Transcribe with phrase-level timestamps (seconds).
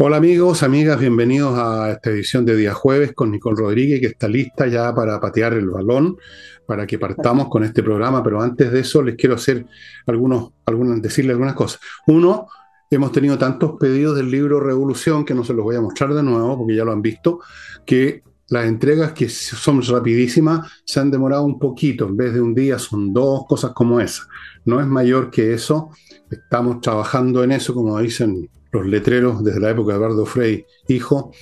[0.00, 4.28] Hola amigos, amigas, bienvenidos a esta edición de día jueves con Nicole Rodríguez, que está
[4.28, 6.16] lista ya para patear el balón,
[6.66, 9.66] para que partamos con este programa, pero antes de eso les quiero hacer
[10.06, 11.80] algunos, algunas, decirle algunas cosas.
[12.06, 12.46] Uno,
[12.88, 16.22] hemos tenido tantos pedidos del libro Revolución, que no se los voy a mostrar de
[16.22, 17.40] nuevo, porque ya lo han visto,
[17.84, 22.54] que las entregas que son rapidísimas se han demorado un poquito, en vez de un
[22.54, 24.22] día son dos, cosas como esa.
[24.64, 25.90] No es mayor que eso,
[26.30, 31.32] estamos trabajando en eso, como dicen los letreros desde la época de Eduardo Frey, hijo.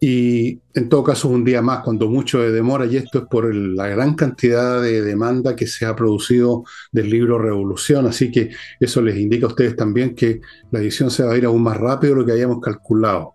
[0.00, 3.52] Y en todo caso, un día más, cuando mucho de demora, y esto es por
[3.52, 8.06] la gran cantidad de demanda que se ha producido del libro Revolución.
[8.06, 11.46] Así que eso les indica a ustedes también que la edición se va a ir
[11.46, 13.34] aún más rápido de lo que habíamos calculado.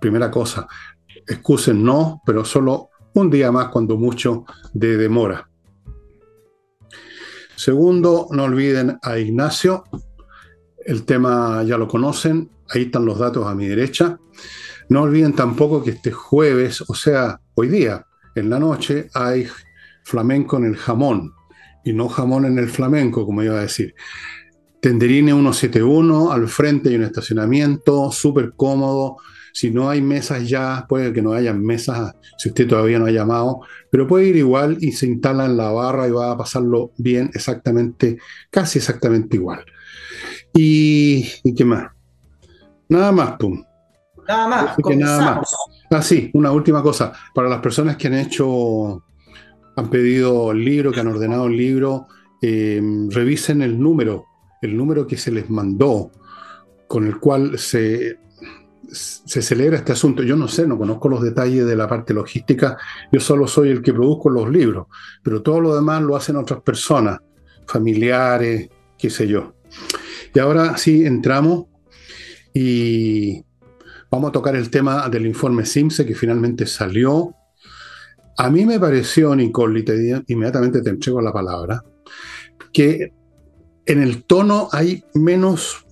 [0.00, 0.68] Primera cosa,
[1.26, 4.44] excusen no, pero solo un día más, cuando mucho
[4.74, 5.48] de demora.
[7.56, 9.84] Segundo, no olviden a Ignacio,
[10.84, 14.18] el tema ya lo conocen, ahí están los datos a mi derecha.
[14.88, 19.48] No olviden tampoco que este jueves, o sea, hoy día, en la noche, hay
[20.04, 21.32] flamenco en el jamón
[21.84, 23.94] y no jamón en el flamenco, como iba a decir.
[24.80, 29.16] Tenderine 171, al frente hay un estacionamiento súper cómodo.
[29.52, 33.10] Si no hay mesas ya, puede que no haya mesas, si usted todavía no ha
[33.10, 36.92] llamado, pero puede ir igual y se instala en la barra y va a pasarlo
[36.98, 38.18] bien, exactamente,
[38.50, 39.64] casi exactamente igual.
[40.52, 41.24] Y,
[41.56, 41.95] qué más?
[42.88, 43.62] Nada más, pum.
[44.28, 45.54] Nada más, nada más.
[45.90, 47.12] Ah, sí, una última cosa.
[47.34, 49.04] Para las personas que han hecho,
[49.76, 52.08] han pedido el libro, que han ordenado el libro,
[52.42, 54.24] eh, revisen el número,
[54.62, 56.10] el número que se les mandó,
[56.88, 58.18] con el cual se,
[58.90, 60.22] se celebra este asunto.
[60.22, 62.76] Yo no sé, no conozco los detalles de la parte logística,
[63.12, 64.86] yo solo soy el que produzco los libros,
[65.22, 67.20] pero todo lo demás lo hacen otras personas,
[67.66, 69.54] familiares, qué sé yo.
[70.34, 71.66] Y ahora sí entramos
[72.58, 73.44] y
[74.10, 77.34] vamos a tocar el tema del informe SIMSE que finalmente salió.
[78.38, 81.84] A mí me pareció, Nicole, y te, inmediatamente te entrego la palabra,
[82.72, 83.12] que
[83.84, 85.84] en el tono hay menos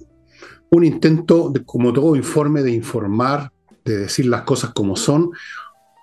[0.71, 3.53] un intento, de, como todo informe, de informar,
[3.85, 5.33] de decir las cosas como son,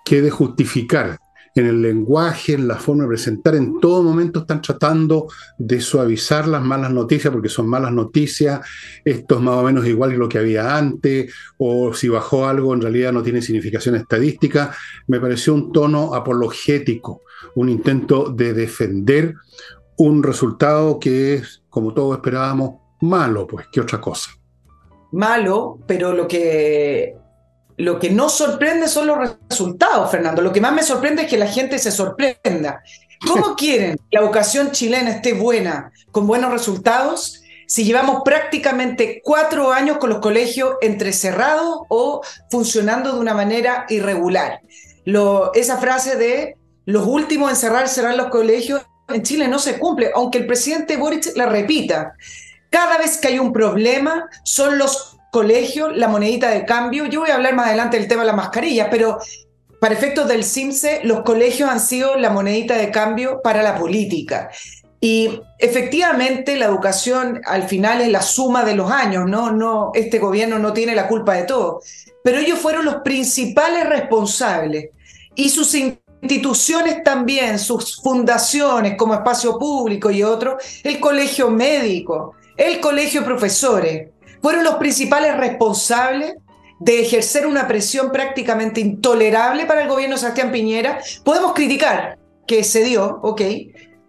[0.04, 1.18] que de justificar
[1.54, 6.48] en el lenguaje, en la forma de presentar, en todo momento están tratando de suavizar
[6.48, 8.60] las malas noticias porque son malas noticias,
[9.04, 12.72] esto es más o menos igual que lo que había antes, o si bajó algo
[12.74, 14.74] en realidad no tiene significación estadística.
[15.06, 17.22] Me pareció un tono apologético,
[17.54, 19.34] un intento de defender
[19.96, 24.30] un resultado que es, como todos esperábamos, malo, pues, que otra cosa.
[25.12, 27.14] Malo, pero lo que
[27.82, 29.18] lo que no sorprende son los
[29.50, 30.40] resultados, Fernando.
[30.40, 32.82] Lo que más me sorprende es que la gente se sorprenda.
[33.26, 39.72] ¿Cómo quieren que la educación chilena esté buena, con buenos resultados, si llevamos prácticamente cuatro
[39.72, 44.60] años con los colegios entrecerrados o funcionando de una manera irregular?
[45.54, 50.12] esa frase de los últimos en cerrar serán los colegios en Chile no se cumple,
[50.14, 52.14] aunque el presidente Boric la repita.
[52.70, 57.06] Cada vez que hay un problema, son los colegio, la monedita de cambio.
[57.06, 59.18] Yo voy a hablar más adelante del tema de las mascarillas, pero
[59.80, 64.50] para efectos del CIMSE, los colegios han sido la monedita de cambio para la política.
[65.00, 69.50] Y efectivamente la educación al final es la suma de los años, ¿no?
[69.50, 71.80] no este gobierno no tiene la culpa de todo,
[72.22, 74.90] pero ellos fueron los principales responsables
[75.34, 82.80] y sus instituciones también, sus fundaciones como espacio público y otros, el colegio médico, el
[82.80, 84.11] colegio profesores,
[84.42, 86.34] fueron los principales responsables
[86.80, 91.00] de ejercer una presión prácticamente intolerable para el gobierno de Sebastián Piñera.
[91.24, 93.40] Podemos criticar que se dio, ok,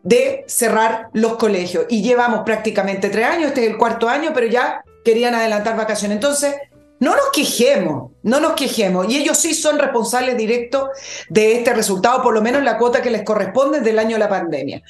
[0.02, 1.86] de cerrar los colegios.
[1.90, 6.16] Y llevamos prácticamente tres años, este es el cuarto año, pero ya querían adelantar vacaciones.
[6.16, 6.56] Entonces,
[7.00, 9.08] no nos quejemos, no nos quejemos.
[9.10, 10.90] Y ellos sí son responsables directos
[11.30, 14.30] de este resultado, por lo menos la cuota que les corresponde del año de la
[14.30, 14.82] pandemia.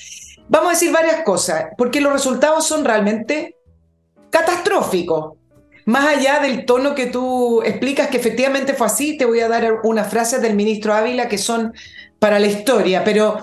[0.47, 3.57] Vamos a decir varias cosas, porque los resultados son realmente
[4.29, 5.37] catastrófico.
[5.85, 9.81] Más allá del tono que tú explicas que efectivamente fue así, te voy a dar
[9.83, 11.73] unas frases del ministro Ávila que son
[12.19, 13.39] para la historia, pero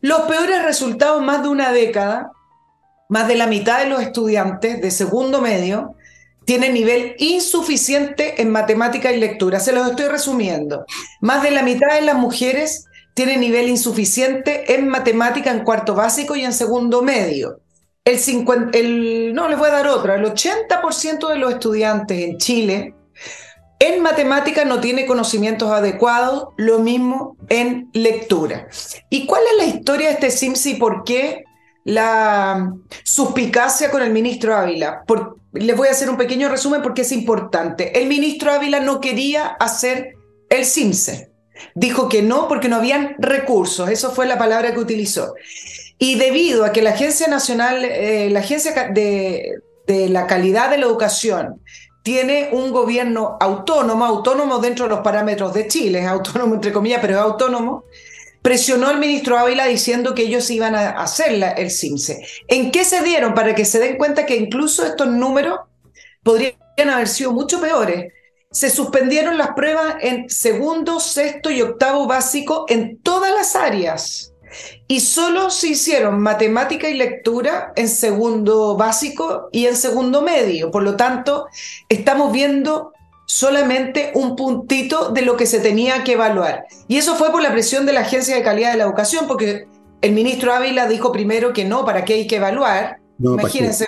[0.00, 2.32] los peores resultados más de una década,
[3.08, 5.94] más de la mitad de los estudiantes de segundo medio
[6.44, 9.60] tienen nivel insuficiente en matemática y lectura.
[9.60, 10.84] Se los estoy resumiendo.
[11.20, 16.34] Más de la mitad de las mujeres tienen nivel insuficiente en matemática en cuarto básico
[16.36, 17.60] y en segundo medio.
[18.04, 20.14] El 50, el, no, les voy a dar otra.
[20.14, 22.94] El 80% de los estudiantes en Chile
[23.80, 28.68] en matemática no tiene conocimientos adecuados, lo mismo en lectura.
[29.08, 31.44] ¿Y cuál es la historia de este SIMS y por qué
[31.84, 32.74] la
[33.04, 35.02] suspicacia con el ministro Ávila?
[35.06, 37.98] Por, les voy a hacer un pequeño resumen porque es importante.
[37.98, 40.12] El ministro Ávila no quería hacer
[40.50, 41.30] el CIMSE.
[41.74, 43.88] Dijo que no porque no habían recursos.
[43.88, 45.34] Eso fue la palabra que utilizó.
[46.02, 50.86] Y debido a que la Agencia Nacional, eh, la Agencia de, la Calidad de la
[50.86, 51.60] Educación,
[52.02, 57.16] tiene un gobierno autónomo, autónomo dentro de los parámetros de Chile, autónomo entre comillas, pero
[57.16, 57.84] es autónomo,
[58.40, 62.26] presionó al ministro Ávila diciendo que ellos iban a hacer el CIMSE.
[62.48, 63.34] ¿En qué se dieron?
[63.34, 65.60] Para que se den cuenta que incluso estos números
[66.22, 66.54] podrían
[66.90, 68.10] haber sido mucho peores.
[68.50, 74.32] Se suspendieron las pruebas en segundo, sexto y octavo básico en todas las áreas.
[74.86, 80.70] Y solo se hicieron matemática y lectura en segundo básico y en segundo medio.
[80.70, 81.46] Por lo tanto,
[81.88, 82.92] estamos viendo
[83.26, 86.64] solamente un puntito de lo que se tenía que evaluar.
[86.88, 89.68] Y eso fue por la presión de la Agencia de Calidad de la Educación, porque
[90.00, 92.98] el ministro Ávila dijo primero que no, ¿para qué hay que evaluar?
[93.20, 93.86] Imagínense,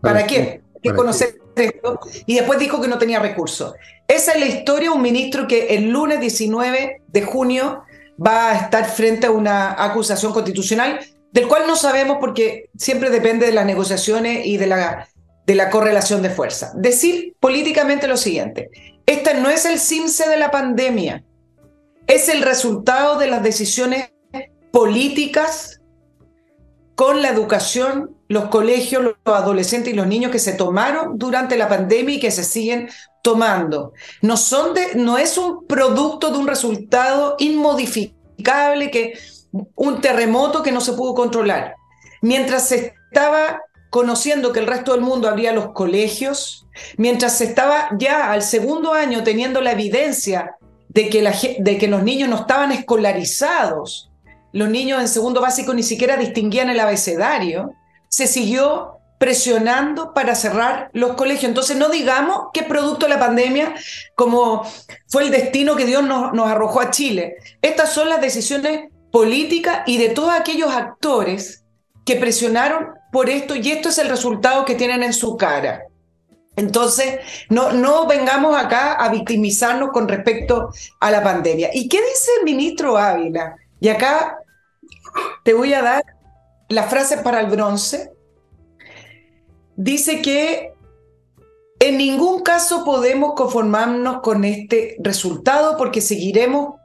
[0.00, 0.62] ¿para, qué?
[0.76, 2.00] Hay que conocer esto.
[2.24, 3.74] Y después dijo que no tenía recursos.
[4.08, 7.82] Esa es la historia, un ministro que el lunes 19 de junio
[8.24, 11.00] va a estar frente a una acusación constitucional,
[11.32, 15.08] del cual no sabemos porque siempre depende de las negociaciones y de la
[15.50, 16.72] de la correlación de fuerza.
[16.76, 18.70] Decir políticamente lo siguiente,
[19.04, 21.24] este no es el CIMSE de la pandemia,
[22.06, 24.12] es el resultado de las decisiones
[24.70, 25.80] políticas
[26.94, 31.68] con la educación, los colegios, los adolescentes y los niños que se tomaron durante la
[31.68, 32.88] pandemia y que se siguen
[33.22, 33.92] tomando.
[34.22, 39.18] No, son de, no es un producto de un resultado inmodificable, que
[39.74, 41.74] un terremoto que no se pudo controlar.
[42.22, 47.88] Mientras se estaba conociendo que el resto del mundo abría los colegios, mientras se estaba
[47.98, 50.54] ya al segundo año teniendo la evidencia
[50.88, 54.12] de que, la, de que los niños no estaban escolarizados,
[54.52, 57.74] los niños en segundo básico ni siquiera distinguían el abecedario,
[58.10, 61.44] se siguió presionando para cerrar los colegios.
[61.44, 63.74] Entonces no digamos que producto de la pandemia,
[64.14, 64.66] como
[65.08, 67.36] fue el destino que Dios nos, nos arrojó a Chile.
[67.62, 71.64] Estas son las decisiones políticas y de todos aquellos actores
[72.04, 75.84] que presionaron por esto y esto es el resultado que tienen en su cara.
[76.56, 81.70] Entonces, no, no vengamos acá a victimizarnos con respecto a la pandemia.
[81.72, 83.56] ¿Y qué dice el ministro Ávila?
[83.80, 84.38] Y acá
[85.44, 86.04] te voy a dar
[86.70, 88.12] la frase para el bronce.
[89.76, 90.72] Dice que
[91.80, 96.76] en ningún caso podemos conformarnos con este resultado porque seguiremos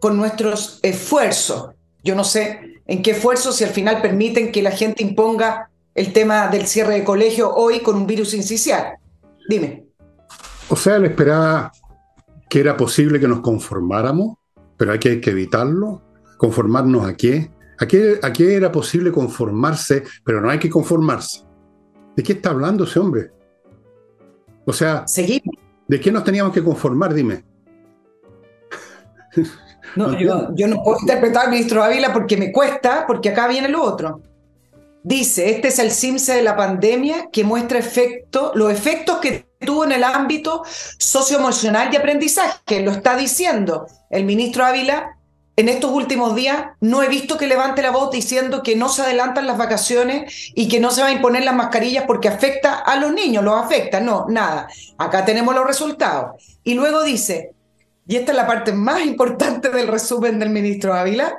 [0.00, 1.70] con nuestros esfuerzos.
[2.02, 6.12] Yo no sé en qué esfuerzo si al final permiten que la gente imponga el
[6.12, 8.98] tema del cierre de colegio hoy con un virus incisional.
[9.48, 9.86] Dime.
[10.68, 11.72] O sea, él esperaba
[12.48, 14.36] que era posible que nos conformáramos,
[14.76, 16.02] pero hay que, evitarlo.
[16.36, 17.50] ¿Conformarnos a qué?
[17.78, 18.18] ¿A qué?
[18.22, 21.42] ¿A qué era posible conformarse, pero no hay que conformarse?
[22.16, 23.30] ¿De qué está hablando ese hombre?
[24.66, 25.56] O sea, Seguimos.
[25.88, 27.12] ¿de qué nos teníamos que conformar?
[27.14, 27.44] Dime.
[29.96, 33.82] No, yo, no puedo interpretar al ministro Ávila porque me cuesta, porque acá viene lo
[33.82, 34.22] otro.
[35.04, 39.84] Dice, este es el CIMSE de la pandemia que muestra efecto, los efectos que tuvo
[39.84, 40.62] en el ámbito
[40.98, 42.80] socioemocional y aprendizaje.
[42.80, 45.18] Lo está diciendo el ministro Ávila.
[45.56, 49.02] En estos últimos días no he visto que levante la voz diciendo que no se
[49.02, 52.96] adelantan las vacaciones y que no se va a imponer las mascarillas porque afecta a
[52.96, 54.00] los niños, los afecta.
[54.00, 54.68] No, nada.
[54.98, 56.42] Acá tenemos los resultados.
[56.64, 57.52] Y luego dice,
[58.06, 61.38] y esta es la parte más importante del resumen del ministro Ávila,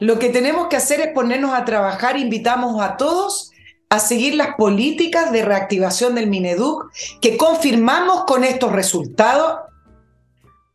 [0.00, 3.50] lo que tenemos que hacer es ponernos a trabajar, invitamos a todos
[3.90, 9.60] a seguir las políticas de reactivación del Mineduc que confirmamos con estos resultados.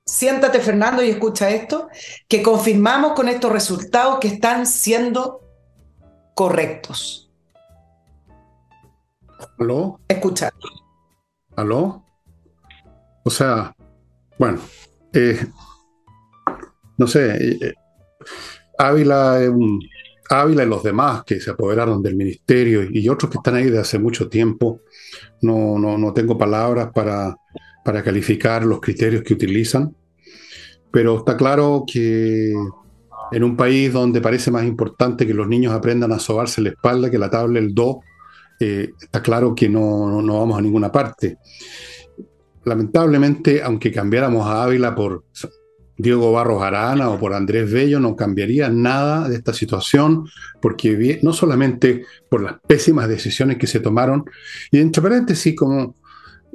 [0.05, 1.87] Siéntate Fernando y escucha esto,
[2.27, 5.41] que confirmamos con estos resultados que están siendo
[6.35, 7.31] correctos.
[9.57, 9.99] ¿Aló?
[10.07, 10.49] Escucha.
[11.55, 12.03] ¿Aló?
[13.23, 13.73] O sea,
[14.37, 14.59] bueno,
[15.13, 15.47] eh,
[16.97, 17.73] no sé, eh, eh,
[18.77, 19.39] Ávila,
[20.29, 23.79] Ávila y los demás que se apoderaron del ministerio y otros que están ahí de
[23.79, 24.81] hace mucho tiempo,
[25.41, 27.37] no, no, no tengo palabras para,
[27.83, 29.95] para calificar los criterios que utilizan,
[30.91, 32.53] pero está claro que
[33.31, 37.09] en un país donde parece más importante que los niños aprendan a sobarse la espalda
[37.09, 38.01] que la tabla del do,
[38.59, 41.37] está claro que no, no, vamos a ninguna parte.
[42.63, 45.25] Lamentablemente, aunque cambiáramos a Ávila por
[45.97, 50.27] Diego Barros Arana o por Andrés Bello, no cambiaría nada de esta situación,
[50.61, 54.23] porque no solamente por las pésimas decisiones que se tomaron,
[54.71, 55.95] y entre paréntesis, como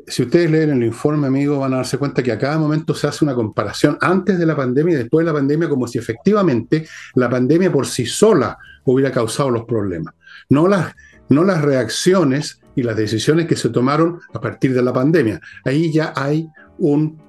[0.06, 3.06] si ustedes leen el informe, amigo, van a darse cuenta que a cada momento se
[3.06, 6.86] hace una comparación antes de la pandemia y después de la pandemia, como si efectivamente
[7.14, 10.14] la pandemia por sí sola hubiera causado los problemas.
[10.48, 10.94] No las,
[11.28, 15.40] no las reacciones y las decisiones que se tomaron a partir de la pandemia.
[15.64, 17.20] Ahí ya hay un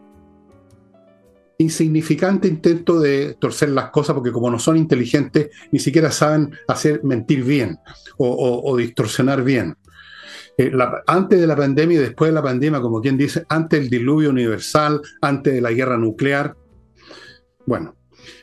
[1.60, 7.04] insignificante intento de torcer las cosas porque como no son inteligentes, ni siquiera saben hacer
[7.04, 7.78] mentir bien
[8.18, 9.76] o, distorsionar bien.
[10.62, 10.74] Eh,
[11.08, 14.30] antes de la pandemia y después de la pandemia, como quien dice, antes del diluvio
[14.30, 16.54] universal, antes de la guerra nuclear.
[17.66, 17.96] Bueno,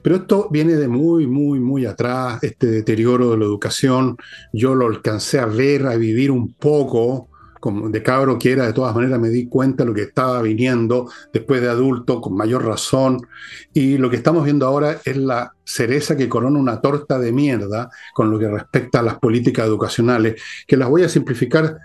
[0.03, 4.17] pero esto viene de muy, muy, muy atrás, este deterioro de la educación.
[4.51, 7.29] Yo lo alcancé a ver, a vivir un poco
[7.61, 10.41] como de cabro que era, de todas maneras me di cuenta de lo que estaba
[10.41, 13.27] viniendo después de adulto, con mayor razón.
[13.75, 17.91] Y lo que estamos viendo ahora es la cereza que corona una torta de mierda
[18.15, 21.77] con lo que respecta a las políticas educacionales, que las voy a simplificar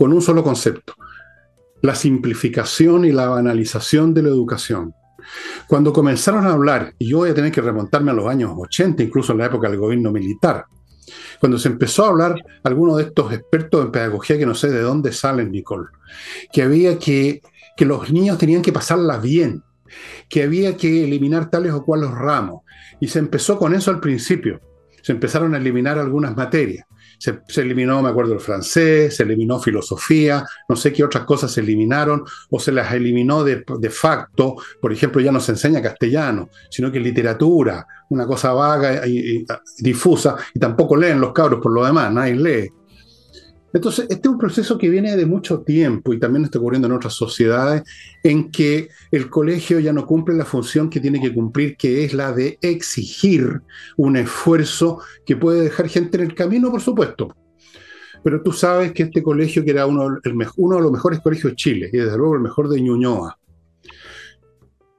[0.00, 0.94] con un solo concepto.
[1.82, 4.94] La simplificación y la banalización de la educación.
[5.68, 9.02] Cuando comenzaron a hablar, y yo voy a tener que remontarme a los años 80,
[9.02, 10.64] incluso en la época del gobierno militar,
[11.38, 14.80] cuando se empezó a hablar, algunos de estos expertos en pedagogía, que no sé de
[14.80, 15.88] dónde salen, Nicole,
[16.50, 17.42] que había que,
[17.76, 19.62] que los niños tenían que pasarla bien,
[20.30, 22.62] que había que eliminar tales o cuales ramos.
[23.00, 24.62] Y se empezó con eso al principio.
[25.02, 26.86] Se empezaron a eliminar algunas materias.
[27.20, 31.60] Se, eliminó, me acuerdo, el francés, se eliminó filosofía, no sé qué otras cosas se
[31.60, 34.56] eliminaron, o se las eliminó de, de facto.
[34.80, 39.44] Por ejemplo, ya no se enseña castellano, sino que literatura, una cosa vaga y,
[39.78, 42.79] difusa, y tampoco leen los cabros por lo demás, nadie lee.
[43.72, 46.94] Entonces, este es un proceso que viene de mucho tiempo y también está ocurriendo en
[46.94, 47.82] otras sociedades,
[48.22, 52.12] en que el colegio ya no cumple la función que tiene que cumplir, que es
[52.12, 53.60] la de exigir
[53.96, 57.34] un esfuerzo que puede dejar gente en el camino, por supuesto.
[58.22, 61.90] Pero tú sabes que este colegio, que era uno, de los mejores colegios de Chile,
[61.92, 63.38] y desde luego el mejor de Ñuñoa,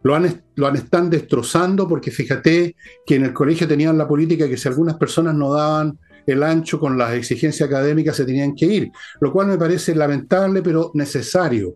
[0.04, 2.76] lo han, lo han están destrozando porque fíjate
[3.06, 6.80] que en el colegio tenían la política que si algunas personas no daban el ancho
[6.80, 11.76] con las exigencias académicas se tenían que ir, lo cual me parece lamentable pero necesario.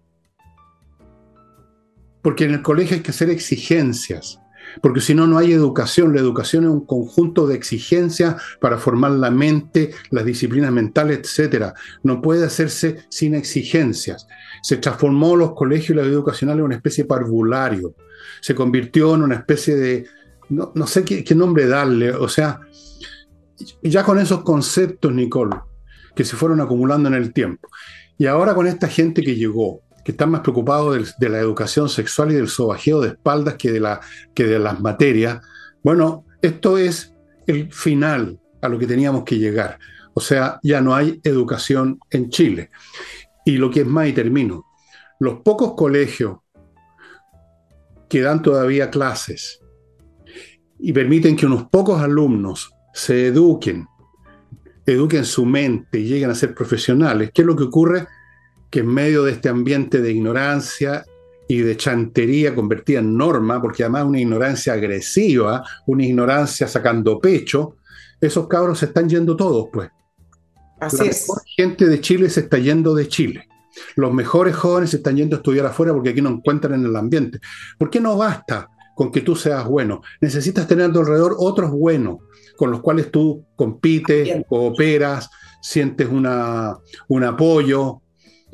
[2.21, 4.39] Porque en el colegio hay que hacer exigencias,
[4.81, 6.13] porque si no, no hay educación.
[6.13, 11.73] La educación es un conjunto de exigencias para formar la mente, las disciplinas mentales, etc.
[12.03, 14.27] No puede hacerse sin exigencias.
[14.61, 17.95] Se transformó los colegios y la vida educacional en una especie de parvulario.
[18.41, 20.05] Se convirtió en una especie de,
[20.49, 22.59] no, sé qué, qué nombre darle, o sea,
[23.81, 25.57] ya con esos conceptos, Nicole,
[26.15, 27.69] que se fueron acumulando en el tiempo.
[28.17, 32.31] Y ahora con esta gente que llegó, que están más preocupados de, la educación sexual
[32.31, 33.97] y del sobajeo de espaldas que de,
[34.33, 35.41] que de las materias,
[35.83, 37.13] bueno, esto es
[37.47, 39.79] el final a lo que teníamos que llegar.
[40.13, 42.69] O sea, ya no hay educación en Chile.
[43.45, 44.65] Y lo que es más, y termino,
[45.19, 46.38] los pocos colegios
[48.09, 49.59] que dan todavía clases
[50.79, 53.87] y permiten que unos pocos alumnos se eduquen,
[54.85, 57.31] eduquen su mente y lleguen a ser profesionales.
[57.33, 58.07] ¿Qué es lo que ocurre?
[58.69, 61.05] Que en medio de este ambiente de ignorancia
[61.47, 67.75] y de chantería convertida en norma, porque además una ignorancia agresiva, una ignorancia sacando pecho,
[68.21, 69.89] esos cabros se están yendo todos, pues.
[70.79, 71.27] Así La es.
[71.57, 73.49] gente de Chile se está yendo de Chile.
[73.97, 76.95] Los mejores jóvenes se están yendo a estudiar afuera porque aquí no encuentran en el
[76.95, 77.39] ambiente.
[77.77, 80.01] ¿Por qué no basta con que tú seas bueno?
[80.21, 82.19] Necesitas tener a tu alrededor otros buenos
[82.55, 85.29] con los cuales tú compites, cooperas,
[85.61, 86.77] sientes una,
[87.09, 88.01] un apoyo,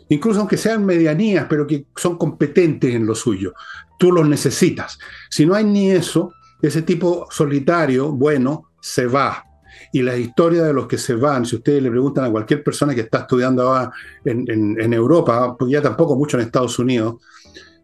[0.10, 3.54] incluso aunque sean medianías, pero que son competentes en lo suyo.
[4.00, 4.98] Tú los necesitas.
[5.30, 9.46] Si no hay ni eso, ese tipo solitario, bueno, se va.
[9.94, 12.96] Y la historia de los que se van, si ustedes le preguntan a cualquier persona
[12.96, 13.92] que está estudiando ahora
[14.26, 17.16] en, en Europa, porque ya tampoco mucho en Estados Unidos,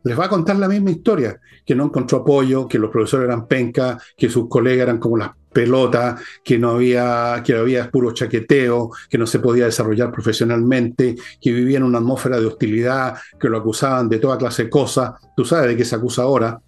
[0.03, 3.47] les va a contar la misma historia, que no encontró apoyo, que los profesores eran
[3.47, 8.91] penca, que sus colegas eran como las pelotas, que no había, que había puro chaqueteo,
[9.09, 13.57] que no se podía desarrollar profesionalmente, que vivía en una atmósfera de hostilidad, que lo
[13.57, 15.13] acusaban de toda clase de cosas.
[15.35, 16.61] Tú sabes de qué se acusa ahora.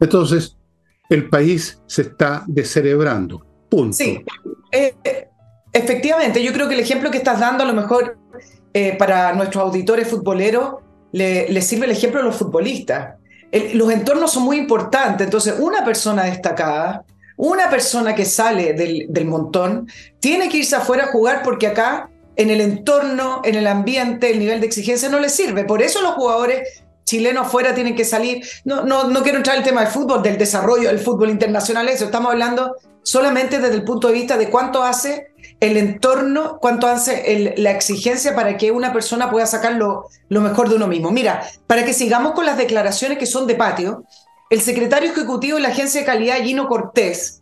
[0.00, 0.56] Entonces,
[1.10, 3.44] el país se está descerebrando.
[3.68, 3.96] Punto.
[3.96, 4.24] Sí,
[4.72, 4.94] eh,
[5.72, 8.16] efectivamente, yo creo que el ejemplo que estás dando a lo mejor
[8.72, 10.76] eh, para nuestros auditores futboleros
[11.12, 13.16] le, sirve el ejemplo a los futbolistas.
[13.74, 17.04] los entornos son muy importantes, entonces una persona destacada,
[17.36, 19.88] una persona que sale del, del, montón,
[20.20, 24.38] tiene que irse afuera a jugar porque acá, en el entorno, en el ambiente, el
[24.38, 25.64] nivel de exigencia no le sirve.
[25.64, 28.44] Por eso los jugadores chilenos afuera tienen que salir.
[28.64, 31.88] No, no, no quiero entrar en el tema del fútbol, del desarrollo del fútbol internacional,
[31.88, 32.04] eso.
[32.04, 35.29] Estamos hablando solamente desde el punto de vista de cuánto hace
[35.60, 40.76] el entorno, cuánto hace la exigencia para que una persona pueda sacar lo, mejor de
[40.76, 41.10] uno mismo.
[41.10, 44.04] Mira, para que sigamos con las declaraciones que son de patio,
[44.48, 47.40] el secretario ejecutivo de la Agencia de Calidad, Gino Cortés,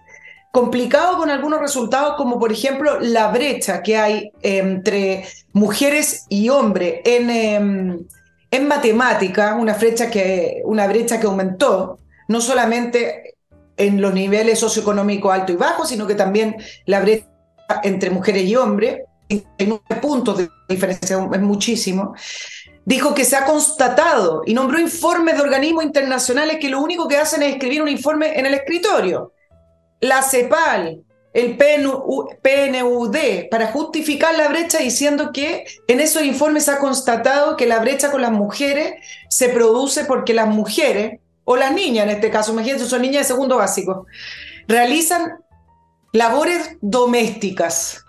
[0.51, 7.01] complicado con algunos resultados, como por ejemplo la brecha que hay entre mujeres y hombres
[7.05, 7.99] en, em,
[8.51, 13.37] en matemática, una brecha, que, una brecha que aumentó, no solamente
[13.77, 17.27] en los niveles socioeconómicos alto y bajo, sino que también la brecha
[17.83, 22.15] entre mujeres y hombres, en puntos de diferencia, es muchísimo
[22.89, 27.19] dijo que se ha constatado y nombró informes de organismos internacionales que lo único que
[27.19, 29.35] hacen es escribir un informe en el escritorio.
[30.01, 31.03] La CEPAL,
[31.35, 37.67] el PNUD, para justificar la brecha diciendo que en esos informes se ha constatado que
[37.67, 38.95] la brecha con las mujeres
[39.29, 43.35] se produce porque las mujeres, o las niñas en este caso, imagínense, son niñas de
[43.35, 44.07] segundo básico,
[44.67, 45.45] realizan
[46.13, 48.05] labores domésticas.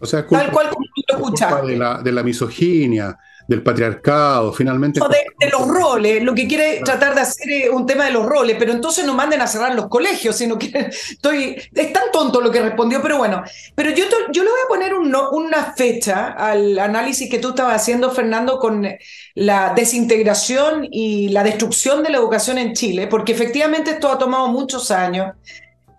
[0.00, 1.66] O sea, tal cual como tú lo escuchaste.
[1.68, 3.16] De la, de la misoginia,
[3.46, 5.00] del patriarcado, finalmente.
[5.00, 8.56] de, los roles, lo que quiere tratar de hacer es un tema de los roles,
[8.58, 10.72] pero entonces no manden a cerrar los colegios, sino que
[11.10, 11.56] estoy.
[11.74, 13.42] Es tan tonto lo que respondió, pero bueno.
[13.74, 18.10] Pero yo, yo le voy a poner una fecha al análisis que tú estabas haciendo,
[18.10, 18.86] Fernando, con
[19.34, 24.48] la desintegración y la destrucción de la educación en Chile, porque efectivamente esto ha tomado
[24.48, 25.34] muchos años.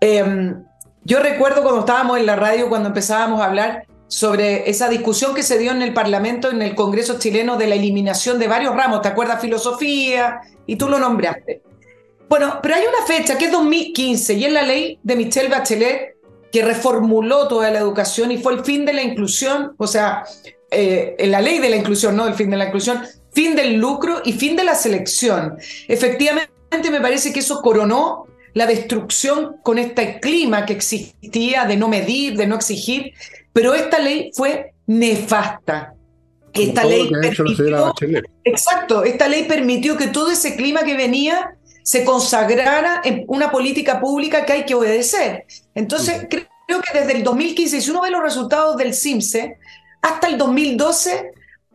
[0.00, 0.64] Em,
[1.04, 5.42] yo recuerdo cuando estábamos en la radio, cuando empezábamos a hablar sobre esa discusión que
[5.42, 9.02] se dio en el Parlamento, en el Congreso chileno, de la eliminación de varios ramos.
[9.02, 9.40] ¿Te acuerdas?
[9.40, 11.62] Filosofía, y tú lo nombraste.
[12.28, 16.16] Bueno, pero hay una fecha que es 2015 y es la ley de Michelle Bachelet
[16.50, 20.24] que reformuló toda la educación y fue el fin de la inclusión, o sea,
[20.70, 24.22] eh, la ley de la inclusión, no el fin de la inclusión, fin del lucro
[24.24, 25.58] y fin de la selección.
[25.88, 26.48] Efectivamente,
[26.90, 32.36] me parece que eso coronó la destrucción con este clima que existía de no medir,
[32.36, 33.12] de no exigir,
[33.52, 35.94] pero esta ley fue nefasta.
[36.52, 37.92] Esta ley permitió,
[38.44, 44.00] exacto, esta ley permitió que todo ese clima que venía se consagrara en una política
[44.00, 45.46] pública que hay que obedecer.
[45.74, 49.58] Entonces, creo que desde el 2015, si uno ve los resultados del CIMSE,
[50.00, 51.32] hasta el 2012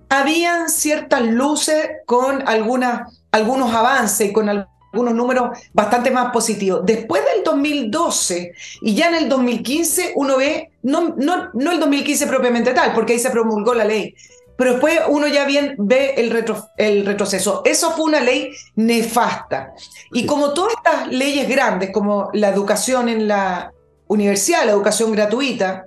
[0.07, 6.81] habían ciertas luces con algunas, algunos avances y con algunos números bastante más positivos.
[6.85, 12.27] Después del 2012 y ya en el 2015 uno ve, no, no, no el 2015
[12.27, 14.15] propiamente tal, porque ahí se promulgó la ley,
[14.59, 17.61] pero después uno ya bien ve el, retro, el retroceso.
[17.63, 19.73] Eso fue una ley nefasta.
[20.11, 23.71] Y como todas estas leyes grandes, como la educación en la
[24.07, 25.85] universidad, la educación gratuita,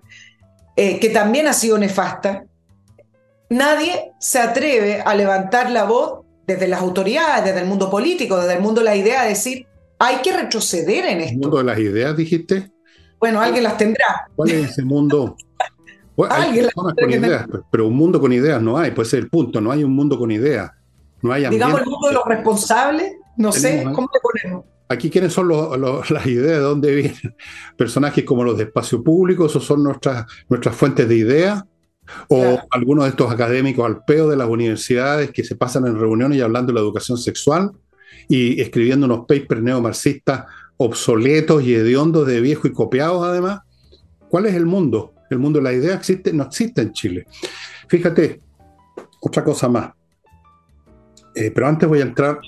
[0.74, 2.44] eh, que también ha sido nefasta,
[3.50, 8.54] nadie se atreve a levantar la voz desde las autoridades, desde el mundo político, desde
[8.54, 9.66] el mundo de la idea, decir,
[9.98, 11.32] hay que retroceder en esto.
[11.32, 12.70] ¿El mundo de las ideas, dijiste?
[13.18, 14.28] Bueno, alguien las tendrá.
[14.34, 15.36] ¿Cuál es ese mundo?
[16.28, 19.60] hay personas con ideas, pero un mundo con ideas no hay, puede ser el punto,
[19.60, 20.70] no hay un mundo con ideas.
[21.22, 24.64] No hay Digamos el mundo de los responsables, no sé, ¿cómo le ponemos?
[24.88, 25.48] Aquí, ¿quiénes son
[26.10, 26.58] las ideas?
[26.58, 27.36] ¿De dónde vienen?
[27.76, 31.64] Personajes como los de espacio público, esos son nuestras, nuestras fuentes de ideas
[32.28, 36.38] o algunos de estos académicos al peo de las universidades que se pasan en reuniones
[36.38, 37.72] y hablando de la educación sexual
[38.28, 40.44] y escribiendo unos papers neomarxistas
[40.76, 43.60] obsoletos y hediondos de viejo y copiados además.
[44.28, 45.14] ¿Cuál es el mundo?
[45.30, 47.26] El mundo de la idea existe, no existe en Chile.
[47.88, 48.40] Fíjate,
[49.20, 49.92] otra cosa más.
[51.34, 52.40] Eh, pero antes voy a entrar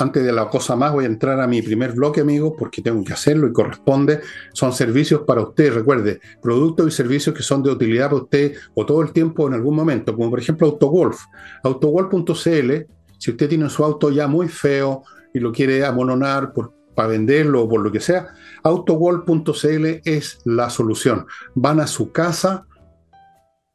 [0.00, 3.04] antes de la cosa más, voy a entrar a mi primer bloque, amigos, porque tengo
[3.04, 4.20] que hacerlo y corresponde.
[4.52, 8.86] Son servicios para usted, recuerde, productos y servicios que son de utilidad para usted o
[8.86, 11.20] todo el tiempo en algún momento, como por ejemplo Autogolf.
[11.62, 12.72] Autogolf.cl,
[13.18, 15.02] si usted tiene su auto ya muy feo
[15.34, 16.52] y lo quiere amononar
[16.94, 18.28] para venderlo o por lo que sea,
[18.62, 21.26] autogolf.cl es la solución.
[21.54, 22.66] Van a su casa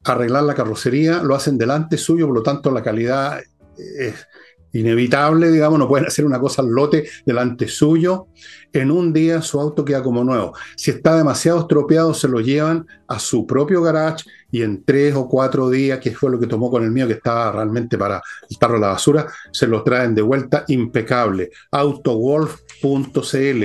[0.04, 3.40] arreglar la carrocería, lo hacen delante suyo, por lo tanto la calidad
[3.78, 4.28] es
[4.76, 8.28] inevitable, digamos, no pueden hacer una cosa al lote delante suyo.
[8.74, 10.54] En un día su auto queda como nuevo.
[10.76, 15.28] Si está demasiado estropeado, se lo llevan a su propio garage y en tres o
[15.30, 18.72] cuatro días, que fue lo que tomó con el mío, que estaba realmente para estar
[18.72, 21.52] a la basura, se lo traen de vuelta impecable.
[21.72, 23.64] Autowolf.cl.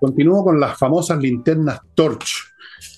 [0.00, 2.52] Continúo con las famosas linternas Torch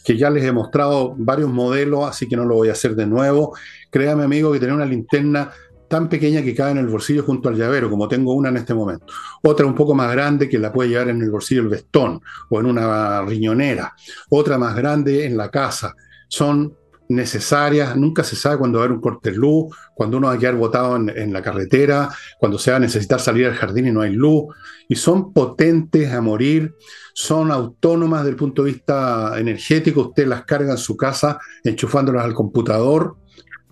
[0.04, 3.07] que ya les he mostrado varios modelos, así que no lo voy a hacer de
[3.07, 3.57] nuevo.
[3.90, 5.50] Créame, amigo, que tener una linterna
[5.94, 8.74] tan pequeña que cae en el bolsillo junto al llavero, como tengo una en este
[8.74, 9.07] momento.
[9.44, 12.59] Otra un poco más grande que la puede llevar en el bolsillo el vestón o
[12.59, 13.94] en una riñonera.
[14.28, 15.94] Otra más grande en la casa.
[16.26, 16.76] Son
[17.09, 20.33] necesarias, nunca se sabe cuándo va a haber un corte de luz, cuando uno va
[20.33, 22.09] a quedar botado en, la carretera,
[22.40, 24.52] cuando se va a necesitar salir al jardín y no hay luz,
[24.88, 26.74] y son potentes a morir,
[27.12, 32.24] son autónomas desde el punto de vista energético, usted las carga en su casa enchufándolas
[32.24, 33.16] al computador,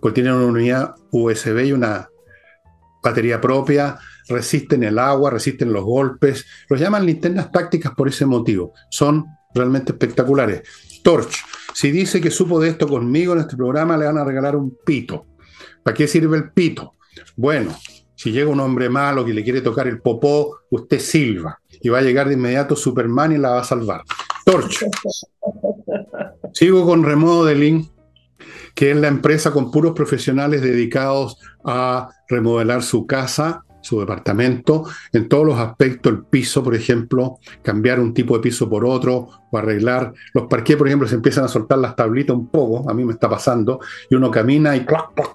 [0.00, 2.08] pues tienen una unidad USB y una
[3.02, 6.46] batería propia, resisten el agua, resisten los golpes.
[6.68, 8.72] Los llaman linternas tácticas por ese motivo.
[8.90, 10.62] Son realmente espectaculares.
[11.02, 14.56] Torch, si dice que supo de esto conmigo en este programa, le van a regalar
[14.56, 15.26] un pito.
[15.82, 16.94] ¿Para qué sirve el pito?
[17.36, 17.76] Bueno,
[18.14, 21.98] si llega un hombre malo que le quiere tocar el popó, usted silba y va
[21.98, 24.02] a llegar de inmediato Superman y la va a salvar.
[24.44, 24.84] Torch.
[26.52, 27.90] Sigo con Remodeling,
[28.74, 35.28] que es la empresa con puros profesionales dedicados a remodelar su casa su departamento, en
[35.28, 39.58] todos los aspectos, el piso, por ejemplo, cambiar un tipo de piso por otro o
[39.58, 40.12] arreglar.
[40.32, 43.12] Los parques, por ejemplo, se empiezan a soltar las tablitas un poco, a mí me
[43.12, 44.86] está pasando, y uno camina y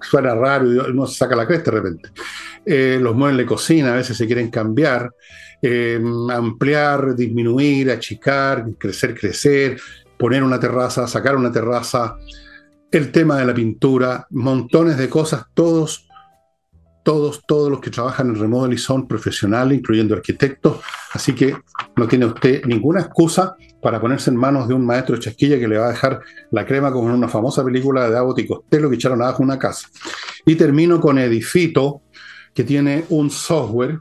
[0.02, 2.10] suena raro y uno se saca la cresta de repente.
[2.66, 5.12] Eh, los muebles de cocina a veces se quieren cambiar,
[5.62, 6.02] eh,
[6.34, 9.80] ampliar, disminuir, achicar, crecer, crecer,
[10.18, 12.16] poner una terraza, sacar una terraza,
[12.92, 16.08] el tema de la pintura, montones de cosas, todos
[17.08, 20.82] todos, todos los que trabajan en remodeling son profesionales, incluyendo arquitectos,
[21.14, 21.56] así que
[21.96, 25.78] no tiene usted ninguna excusa para ponerse en manos de un maestro chasquilla que le
[25.78, 26.20] va a dejar
[26.52, 29.58] la crema como en una famosa película de Abbott y Costello que echaron abajo una
[29.58, 29.88] casa.
[30.46, 32.02] Y termino con Edifito,
[32.54, 34.00] que tiene un software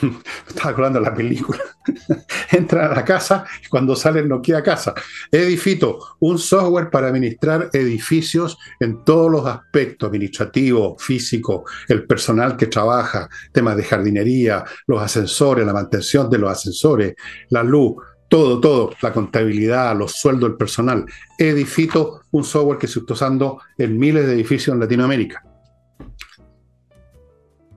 [0.48, 1.60] estaba acordando la película.
[2.50, 4.94] Entra a la casa y cuando salen no queda casa.
[5.30, 12.66] Edifito, un software para administrar edificios en todos los aspectos, administrativo, físico, el personal que
[12.66, 17.14] trabaja, temas de jardinería, los ascensores, la mantención de los ascensores,
[17.50, 17.96] la luz,
[18.28, 21.04] todo, todo, la contabilidad, los sueldos del personal.
[21.36, 25.44] Edifito, un software que se está usando en miles de edificios en Latinoamérica.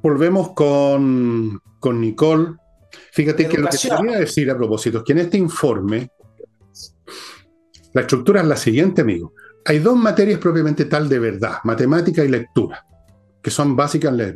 [0.01, 2.56] Volvemos con con Nicole.
[3.12, 6.10] Fíjate que lo que quería decir a propósito es que en este informe
[7.93, 9.36] la estructura es la siguiente, amigo.
[9.65, 12.84] Hay dos materias propiamente tal de verdad, matemática y lectura,
[13.39, 14.34] que son básicas en la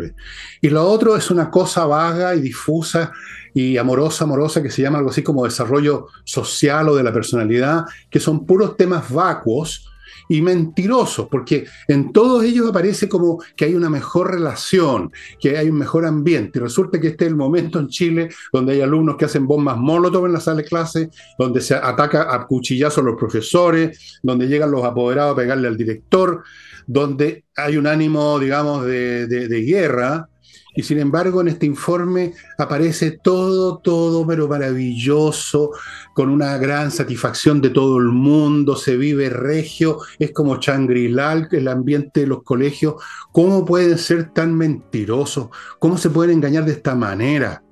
[0.61, 3.11] Y lo otro es una cosa vaga y difusa
[3.55, 7.85] y amorosa, amorosa, que se llama algo así como desarrollo social o de la personalidad,
[8.11, 9.88] que son puros temas vacuos
[10.29, 15.69] y mentirosos, porque en todos ellos aparece como que hay una mejor relación, que hay
[15.69, 16.59] un mejor ambiente.
[16.59, 20.27] Resulta que este es el momento en Chile donde hay alumnos que hacen bombas molotov
[20.27, 24.83] en la sala de clase, donde se ataca a cuchillazos los profesores, donde llegan los
[24.83, 26.43] apoderados a pegarle al director,
[26.85, 30.29] donde hay un ánimo, digamos, de, de guerra
[30.75, 35.71] y sin embargo, en este informe aparece todo, todo, pero maravilloso,
[36.13, 41.67] con una gran satisfacción de todo el mundo, se vive regio, es como Changri-La, el
[41.67, 42.95] ambiente de los colegios.
[43.31, 45.49] ¿Cómo pueden ser tan mentirosos?
[45.79, 47.63] ¿Cómo se pueden engañar de esta manera?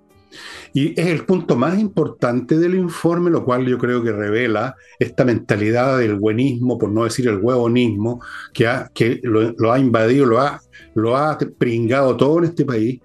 [0.74, 5.26] Y es el punto más importante del informe, lo cual yo creo que revela esta
[5.26, 8.22] mentalidad del buenismo, por no decir el huevonismo,
[8.54, 10.62] que, ha, que lo, ha invadido, lo ha,
[10.96, 13.00] lo ha pringado todo en este país,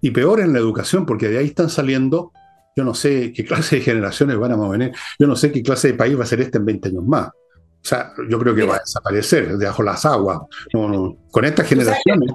[0.00, 2.32] y peor en la educación, porque de ahí están saliendo,
[2.74, 5.88] yo no sé qué clase de generaciones van a venir, yo no sé qué clase
[5.88, 7.28] de país va a ser este en 20 años más.
[7.28, 10.38] O sea, yo creo que va a desaparecer debajo las aguas.
[10.72, 12.30] con estas generaciones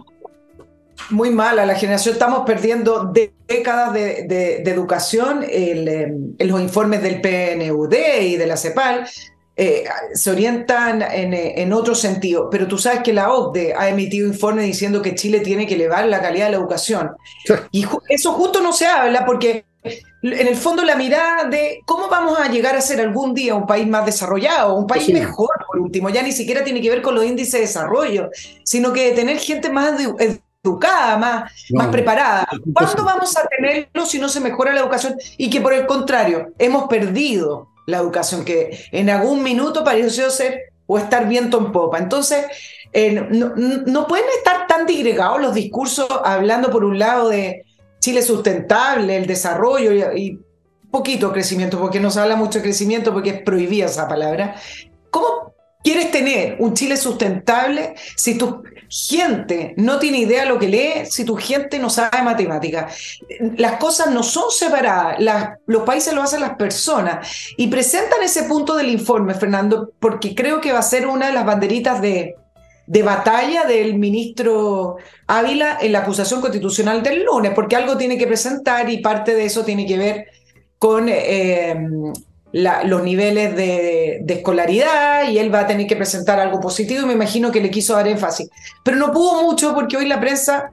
[1.10, 2.14] muy mala la generación.
[2.14, 3.12] Estamos perdiendo
[3.48, 5.46] décadas de, educación.
[5.48, 9.08] Em, los informes del PNUD y de la CEPAL
[9.56, 12.50] eh, se orientan en, otro sentido.
[12.50, 16.06] Pero tú sabes que la OCDE ha emitido informes diciendo que Chile tiene que elevar
[16.06, 17.12] la calidad de la educación.
[17.72, 19.66] Y eso justo no se habla porque
[20.22, 23.66] en el fondo la mirada de cómo vamos a llegar a ser algún día un
[23.66, 27.16] país más desarrollado, un país mejor, por último, ya ni siquiera tiene que ver con
[27.16, 28.30] los índices de desarrollo,
[28.64, 29.98] sino que tener gente más
[30.68, 32.48] educada, más, más preparada.
[32.74, 35.16] ¿Cuándo vamos a tenerlo si no se mejora la educación?
[35.38, 40.60] Y que por el contrario, hemos perdido la educación, que en algún minuto pareció ser
[40.86, 41.98] o estar viento en popa.
[41.98, 42.46] Entonces,
[42.94, 47.64] eh, no, pueden estar tan digregados los discursos hablando por un lado de
[48.00, 50.40] Chile sustentable, el desarrollo y, y
[50.92, 54.56] poquito crecimiento, porque no se habla mucho de crecimiento porque es prohibida esa palabra.
[55.10, 55.54] ¿Cómo
[55.88, 61.06] quieres tener un Chile sustentable si tú gente no tiene idea de lo que lee
[61.10, 63.20] si tu gente no sabe matemáticas.
[63.56, 65.16] Las cosas no son separadas,
[65.66, 67.54] los países lo hacen las personas.
[67.56, 71.34] Y presentan ese punto del informe, Fernando, porque creo que va a ser una de
[71.34, 72.36] las banderitas de,
[72.86, 78.90] batalla del ministro Ávila en la acusación constitucional del lunes, porque algo tiene que presentar
[78.90, 80.28] y parte de eso tiene que ver
[80.78, 81.76] con eh,
[82.58, 87.14] los niveles de, escolaridad y él va a tener que presentar algo positivo y me
[87.14, 88.50] imagino que le quiso dar énfasis.
[88.84, 90.72] Pero no pudo mucho porque hoy la prensa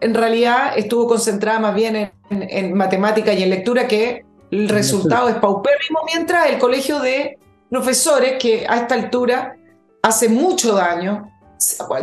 [0.00, 5.36] en realidad estuvo concentrada más bien en, matemática y en lectura que el resultado es
[5.36, 9.56] paupérrimo, mientras el colegio de profesores que a esta altura
[10.02, 11.30] hace mucho daño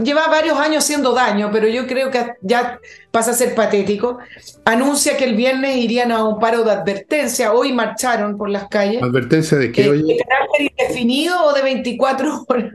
[0.03, 2.79] lleva varios años haciendo daño, pero yo creo que ya
[3.11, 4.17] pasa a ser patético,
[4.65, 9.01] anuncia que el viernes irían a un paro de advertencia, hoy marcharon por las calles.
[9.01, 9.85] ¿Advertencia de qué?
[9.85, 12.71] Eh, ¿De carácter indefinido o de 24 horas?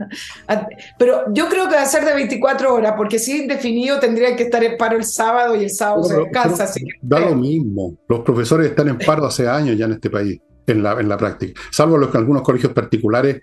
[0.97, 4.35] Pero yo creo que va a ser de 24 horas, porque si es indefinido tendría
[4.35, 6.63] que estar en paro el sábado y el sábado se descansa.
[6.63, 10.39] Así da lo mismo, los profesores están en paro hace años ya en este país,
[10.65, 13.41] en la, en la práctica, salvo los que algunos colegios particulares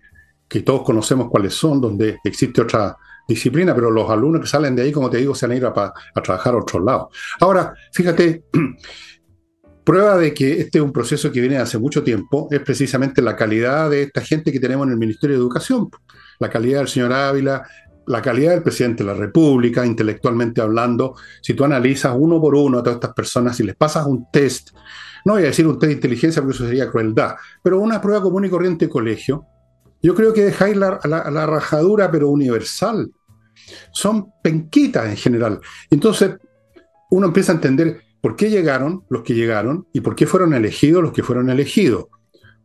[0.49, 2.97] que todos conocemos cuáles son, donde existe otra
[3.29, 5.93] disciplina, pero los alumnos que salen de ahí, como te digo, se han ido a,
[6.15, 7.09] a trabajar a otros lados.
[7.41, 8.45] Ahora, fíjate,
[9.85, 13.23] prueba de que este es un proceso que viene de hace mucho tiempo es precisamente
[13.23, 15.89] la calidad de esta gente que tenemos en el Ministerio de Educación,
[16.39, 17.63] la calidad del señor Ávila,
[18.07, 22.79] la calidad del presidente de la República, intelectualmente hablando, si tú analizas uno por uno
[22.79, 24.71] a todas estas personas y les pasas un test,
[25.25, 28.23] no voy a decir un test de inteligencia porque eso sería crueldad, pero una prueba
[28.23, 29.45] común y corriente de colegio,
[30.03, 33.11] yo creo que dejáis la, la rajadura, pero universal
[33.93, 35.61] son penquitas en general.
[35.91, 36.37] Entonces,
[37.11, 41.03] uno empieza a entender por qué llegaron los que llegaron y por qué fueron elegidos
[41.03, 42.07] los que fueron elegidos.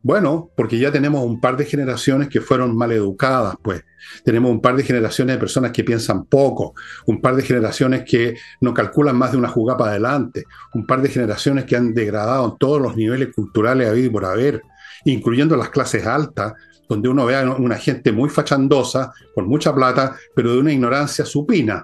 [0.05, 3.85] Bueno, porque ya tenemos un par de generaciones que fueron mal educadas, pues.
[4.25, 6.73] Tenemos un par de generaciones de personas que piensan poco,
[7.05, 11.01] un par de generaciones que no calculan más de una jugada para adelante, un par
[11.01, 14.61] de generaciones que han degradado en todos los niveles culturales habido y por haber,
[15.05, 16.51] incluyendo las clases altas,
[16.87, 21.25] donde uno ve a una gente muy fachandosa, con mucha plata, pero de una ignorancia
[21.25, 21.83] supina.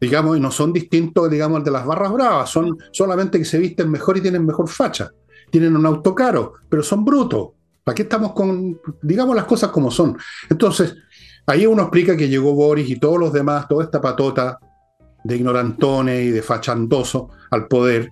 [0.00, 3.90] Digamos, y no son distintos, digamos, de las barras bravas, son solamente que se visten
[3.90, 5.10] mejor y tienen mejor facha.
[5.50, 7.50] Tienen un auto caro, pero son brutos.
[7.82, 10.18] ¿Para qué estamos con, digamos, las cosas como son?
[10.50, 10.96] Entonces,
[11.46, 14.58] ahí uno explica que llegó Boris y todos los demás, toda esta patota
[15.24, 18.10] de ignorantones y de fachandosos al poder.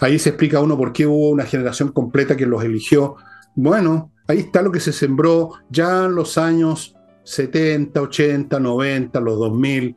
[0.00, 3.16] Ahí se explica uno por qué hubo una generación completa que los eligió.
[3.54, 9.36] Bueno, Ahí está lo que se sembró ya en los años 70, 80, 90, los
[9.40, 9.96] 2000.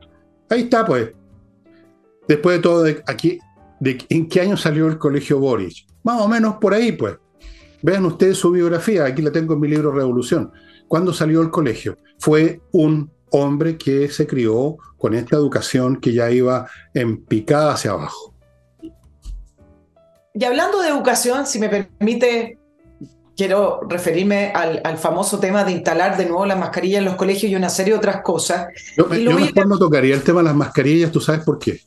[0.50, 1.12] Ahí está, pues.
[2.28, 3.38] Después de todo, aquí,
[3.80, 5.86] ¿en qué año salió el colegio Boris?
[6.02, 7.15] Más o menos por ahí, pues.
[7.84, 10.52] Vean ustedes su biografía, aquí la tengo en mi libro Revolución.
[10.88, 12.00] ¿Cuándo salió el colegio?
[12.17, 17.91] Fue un hombre que se crió con esta educación que ya iba en picada hacia
[17.91, 18.34] abajo.
[20.34, 22.58] Y hablando de educación, si me permite
[23.36, 27.56] quiero referirme al, famoso tema de instalar de nuevo las mascarillas en los colegios y
[27.56, 28.67] una serie de otras cosas.
[28.98, 31.80] Yo, mejor no tocaría el tema de las mascarillas, ¿tú sabes por qué?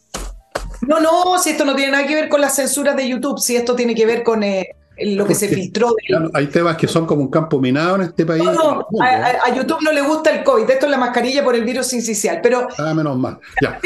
[0.83, 3.57] No, no, si esto no tiene nada que ver con las censuras de YouTube, si
[3.57, 5.95] esto tiene que ver con eh, lo que se filtró.
[6.35, 8.45] hay temas que son como un campo minado en este país.
[8.45, 11.93] No, a, YouTube no le gusta el COVID, esto es la mascarilla por el virus
[11.93, 12.69] incisional, pero...
[12.79, 13.39] Ah, menos mal.
[13.63, 13.79] Ya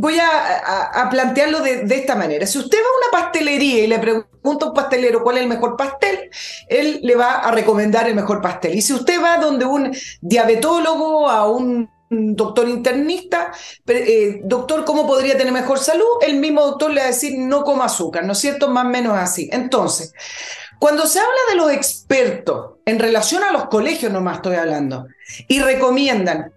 [0.00, 2.46] voy a, plantearlo de, esta manera.
[2.46, 5.48] Si usted va a una pastelería y le pregunta a un pastelero cuál es el
[5.48, 6.30] mejor pastel,
[6.68, 8.74] él le va a recomendar el mejor pastel.
[8.74, 13.52] Y si usted va donde un diabetólogo, a un doctor internista,
[13.86, 16.06] eh, doctor, ¿cómo podría tener mejor salud?
[16.22, 18.68] El mismo doctor le va a decir, no coma azúcar, ¿no es cierto?
[18.68, 19.50] Más o menos así.
[19.52, 20.14] Entonces,
[20.78, 25.06] cuando se habla de los expertos en relación a los colegios, nomás estoy hablando,
[25.46, 26.54] y recomiendan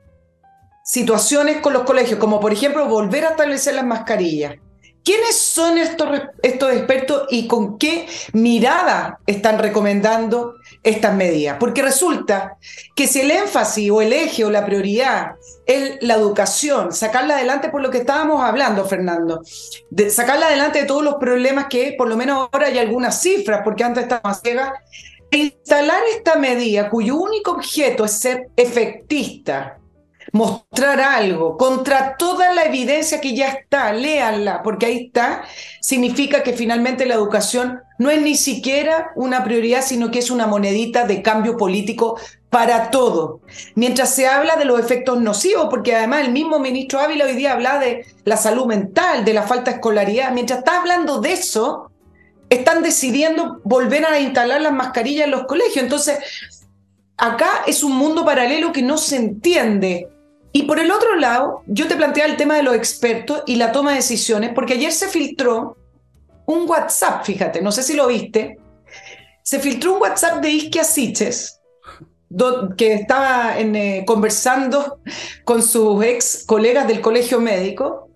[0.83, 4.55] situaciones con los colegios, como por ejemplo volver a establecer las mascarillas.
[5.03, 6.07] ¿Quiénes son estos,
[6.43, 11.57] estos expertos y con qué mirada están recomendando estas medidas?
[11.59, 12.57] Porque resulta
[12.95, 15.33] que si el énfasis o el eje o la prioridad
[15.65, 19.41] es la educación, sacarla adelante por lo que estábamos hablando, Fernando,
[19.89, 23.59] de sacarla adelante de todos los problemas que por lo menos ahora hay algunas cifras,
[23.61, 24.73] porque antes estaba más ciega,
[25.31, 29.79] instalar esta medida cuyo único objeto es ser efectista,
[30.33, 35.43] mostrar algo contra toda la evidencia que ya está, léanla, porque ahí está,
[35.79, 40.47] significa que finalmente la educación no es ni siquiera una prioridad, sino que es una
[40.47, 42.19] monedita de cambio político
[42.49, 43.41] para todo.
[43.75, 47.53] Mientras se habla de los efectos nocivos, porque además el mismo ministro Ávila hoy día
[47.53, 51.91] habla de la salud mental, de la falta de escolaridad, mientras está hablando de eso,
[52.49, 55.77] están decidiendo volver a instalar las mascarillas en los colegios.
[55.77, 56.17] Entonces,
[57.17, 60.09] acá es un mundo paralelo que no se entiende.
[60.55, 63.71] Y por el otro lado, yo te planteaba el tema de los expertos y la
[63.71, 65.75] toma de decisiones, porque ayer se filtró
[66.45, 68.59] un WhatsApp, fíjate, no sé si lo viste,
[69.41, 71.59] se filtró un WhatsApp de Isquia Siches,
[72.77, 74.99] que estaba eh, conversando
[75.43, 78.09] con sus ex colegas del colegio médico,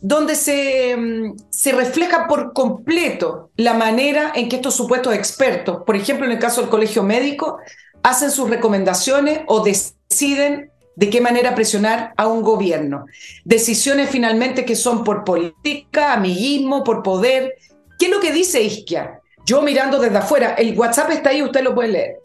[0.00, 5.96] donde se, mm, se refleja por completo la manera en que estos supuestos expertos, por
[5.96, 7.58] ejemplo en el caso del colegio médico,
[8.02, 13.06] hacen sus recomendaciones o deciden de qué manera presionar a un gobierno.
[13.44, 17.54] Decisiones finalmente que son por política, amiguismo, por poder.
[17.98, 19.20] ¿Qué es lo que dice Isquia?
[19.44, 22.16] Yo mirando desde afuera, el WhatsApp está ahí, usted lo puede leer.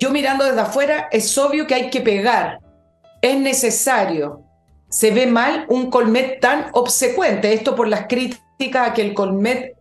[0.00, 2.58] Yo mirando desde afuera, es obvio que hay que pegar
[3.24, 4.42] es necesario.
[4.90, 7.54] Se ve mal un Colmet tan obsecuente.
[7.54, 9.74] Esto por las críticas a que el Colmet,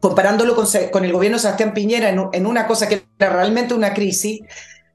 [0.00, 3.94] comparándolo con, el gobierno de Sebastián Piñera en, en una cosa que era realmente una
[3.94, 4.42] crisis,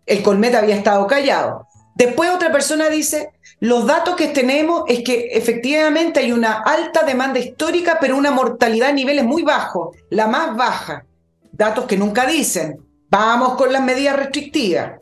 [0.06, 1.68] el Colmet había estado callado.
[1.96, 3.30] Después otra persona dice,
[3.60, 8.90] los datos que tenemos es que efectivamente hay una alta demanda histórica, pero una mortalidad
[8.90, 11.06] a niveles muy bajos, la más baja.
[11.52, 12.80] Datos que nunca dicen.
[13.10, 15.00] Vamos con las medidas restrictivas.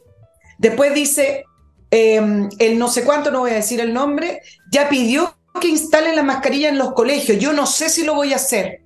[0.57, 1.45] Después dice,
[1.89, 6.15] em, el no sé cuánto, no voy a decir el nombre, ya pidió que instalen
[6.15, 7.39] la mascarilla en los colegios.
[7.39, 8.81] Yo no sé si lo voy a hacer.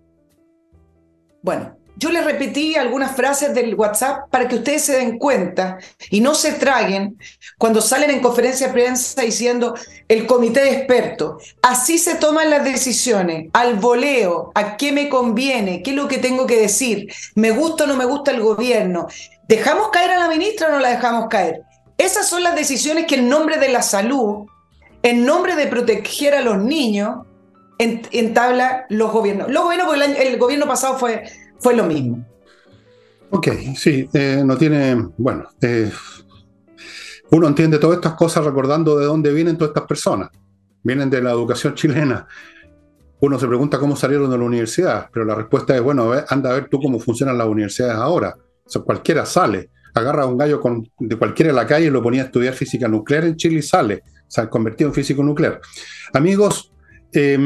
[1.42, 5.78] Bueno, yo les repetí algunas frases del WhatsApp para que ustedes se den cuenta
[6.10, 7.18] y no se traguen
[7.58, 9.76] cuando salen en conferencia de prensa diciendo
[10.08, 11.56] el comité de expertos.
[11.62, 16.18] Así se toman las decisiones, al voleo, a qué me conviene, qué es lo que
[16.18, 19.08] tengo que decir, me gusta o no me gusta el gobierno.
[19.48, 21.62] ¿Dejamos caer a la ministra o no la dejamos caer?
[21.98, 24.48] Esas son las decisiones que en nombre de la salud,
[25.02, 27.20] en nombre de proteger a los niños,
[27.78, 29.50] entabla los gobiernos.
[29.50, 31.24] Lo bueno, porque el, el gobierno pasado fue
[31.66, 32.24] fue lo mismo.
[33.32, 35.92] Ok, sí, eh, no tiene, bueno, eh,
[37.32, 40.30] uno entiende todas estas cosas recordando de dónde vienen todas estas personas.
[40.84, 42.28] Vienen de la educación chilena.
[43.20, 46.54] Uno se pregunta cómo salieron de la universidad, pero la respuesta es, bueno, anda a
[46.54, 48.36] ver tú cómo funcionan las universidades ahora.
[48.72, 52.04] O cualquiera sale, agarra a un gallo con, de cualquiera en la calle y lo
[52.04, 55.60] ponía a estudiar física nuclear en Chile y sale, o sea, convertido en físico nuclear.
[56.14, 56.72] Amigos,
[57.12, 57.40] eh,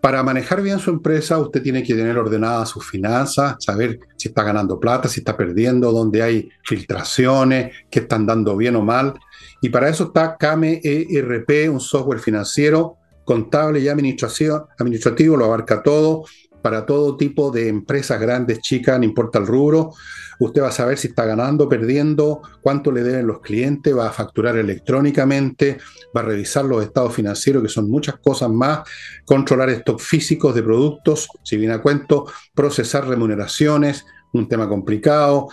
[0.00, 4.42] para manejar bien su empresa, usted tiene que tener ordenadas sus finanzas, saber si está
[4.42, 9.14] ganando plata, si está perdiendo, dónde hay filtraciones, qué están dando bien o mal.
[9.60, 16.24] Y para eso está KME ERP, un software financiero, contable y administrativo, lo abarca todo,
[16.62, 19.92] para todo tipo de empresas grandes, chicas, no importa el rubro.
[20.38, 24.12] Usted va a saber si está ganando, perdiendo, cuánto le deben los clientes, va a
[24.12, 25.78] facturar electrónicamente,
[26.14, 28.80] va a revisar los estados financieros, que son muchas cosas más,
[29.24, 35.48] controlar stock físicos de productos, si viene a cuento, procesar remuneraciones, un tema complicado.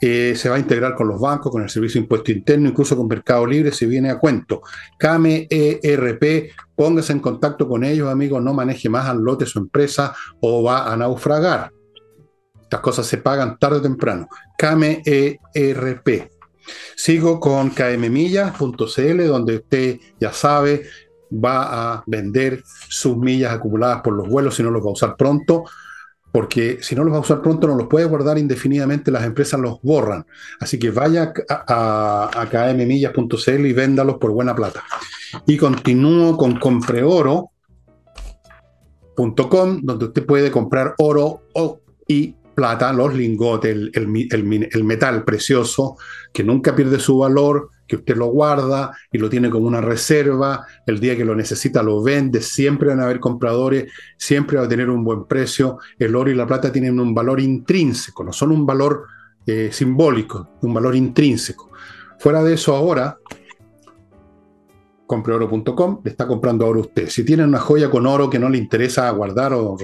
[0.00, 2.96] Eh, se va a integrar con los bancos, con el Servicio de Impuesto Interno, incluso
[2.96, 4.62] con Mercado Libre, si viene a cuento.
[4.98, 10.14] CAME ERP, póngase en contacto con ellos, amigos, no maneje más al lote su empresa
[10.40, 11.72] o va a naufragar.
[12.60, 14.28] Estas cosas se pagan tarde o temprano.
[14.58, 16.30] KMERP.
[16.96, 20.82] Sigo con kmmillas.cl, donde usted ya sabe,
[21.32, 25.16] va a vender sus millas acumuladas por los vuelos si no los va a usar
[25.16, 25.64] pronto,
[26.36, 29.58] porque si no los va a usar pronto no los puede guardar indefinidamente, las empresas
[29.58, 30.26] los borran.
[30.60, 34.84] Así que vaya a, a, y véndalos por buena plata.
[35.46, 37.50] Y continúo con compreoro.com,
[39.82, 41.40] donde usted puede comprar oro
[42.06, 45.96] y plata, los lingotes, el, metal precioso,
[46.34, 50.66] que nunca pierde su valor, que usted lo guarda y lo tiene como una reserva,
[50.86, 54.68] el día que lo necesita lo vende, siempre van a haber compradores, siempre va a
[54.68, 58.52] tener un buen precio, el oro y la plata tienen un valor intrínseco, no son
[58.52, 59.06] un valor
[59.46, 61.70] eh, simbólico, un valor intrínseco.
[62.18, 63.18] Fuera de eso ahora,
[65.06, 67.08] compreoro.com, le está comprando oro usted.
[67.08, 69.76] Si tiene una joya con oro que no le interesa guardar o,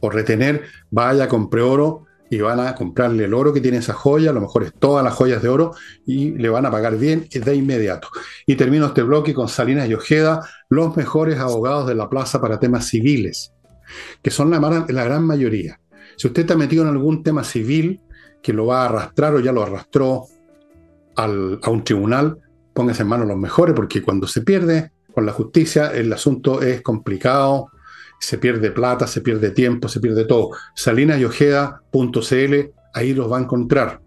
[0.00, 4.30] o retener, vaya, compre oro y van a comprarle el oro que tiene esa joya,
[4.30, 5.74] a lo mejor es todas las joyas de oro,
[6.06, 8.08] y le van a pagar bien de inmediato.
[8.46, 12.60] Y termino este bloque con Salinas y Ojeda, los mejores abogados de la plaza para
[12.60, 13.52] temas civiles,
[14.22, 15.80] que son la, la gran mayoría.
[16.16, 18.00] Si usted está metido en algún tema civil
[18.42, 20.24] que lo va a arrastrar o ya lo arrastró
[21.16, 22.38] al, a un tribunal,
[22.74, 26.82] póngase en manos los mejores, porque cuando se pierde con la justicia, el asunto es
[26.82, 27.70] complicado,
[28.20, 30.50] se pierde plata, se pierde tiempo, se pierde todo.
[30.74, 32.54] Salinasyojeda.cl,
[32.94, 34.00] ahí los va a encontrar.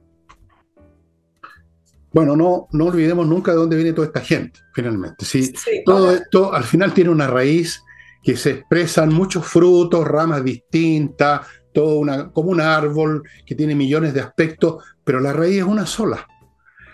[2.14, 5.24] Bueno, no, no olvidemos nunca de dónde viene toda esta gente, finalmente.
[5.24, 5.54] ¿sí?
[5.86, 7.82] todo esto al final tiene una raíz
[8.22, 11.42] que se expresan muchos frutos, ramas distintas,
[11.74, 15.86] todo una, como un árbol que tiene millones de aspectos, pero la raíz es una
[15.86, 16.28] sola.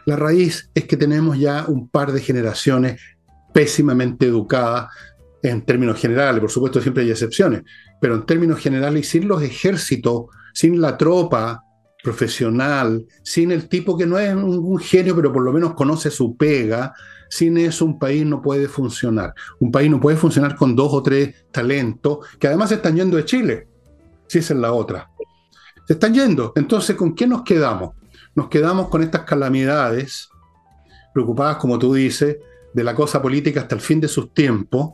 [0.05, 3.01] La raíz es que tenemos ya un par de generaciones
[3.53, 4.89] pésimamente educadas,
[5.49, 7.63] en términos generales, por supuesto siempre hay excepciones,
[7.99, 11.63] pero en términos generales, sin los ejércitos, sin la tropa
[12.03, 16.37] profesional, sin el tipo que no es un, genio, pero por lo menos conoce su
[16.37, 16.93] pega,
[17.29, 19.33] sin eso un país no puede funcionar.
[19.59, 23.17] Un país no puede funcionar con dos o tres talentos que además se están yendo
[23.17, 23.67] de Chile,
[24.27, 25.09] si esa es la otra.
[25.85, 26.53] Se están yendo.
[26.55, 27.95] Entonces, ¿con qué nos quedamos?
[28.35, 30.29] Nos quedamos con estas calamidades,
[31.13, 32.37] preocupadas, como tú dices,
[32.73, 34.91] de la cosa política hasta el fin de sus tiempos,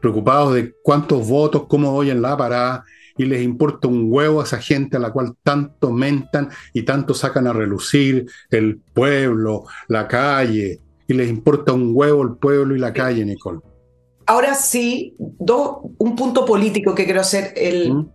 [0.00, 2.84] preocupados de cuántos votos, cómo voy en la parada,
[3.16, 7.14] y les importa un huevo a esa gente a la cual tanto mentan y tanto
[7.14, 12.78] sacan a relucir el pueblo, la calle, y les importa un huevo el pueblo y
[12.78, 13.60] la calle, Nicole.
[14.26, 17.52] Ahora sí, un punto político que quiero hacer.
[17.56, 18.08] El, ¿Mm?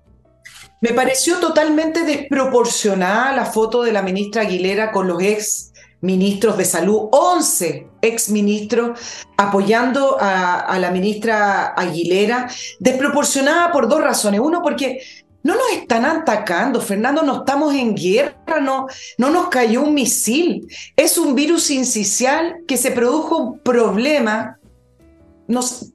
[0.81, 6.65] Me pareció totalmente desproporcionada la foto de la ministra Aguilera con los ex ministros de
[6.65, 8.99] salud, 11 ex ministros
[9.37, 14.39] apoyando a, la ministra Aguilera, desproporcionada por dos razones.
[14.39, 15.01] Uno, porque
[15.43, 18.87] no nos están atacando, Fernando, no estamos en guerra, no,
[19.17, 20.67] no nos cayó un misil.
[20.95, 24.59] Es un virus incisional que se produjo un problema,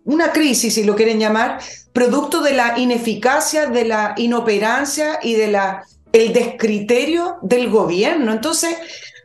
[0.05, 1.61] una crisis, si lo quieren llamar,
[1.93, 8.33] producto de la ineficacia, de la inoperancia y de la el descriterio del gobierno.
[8.33, 8.77] Entonces,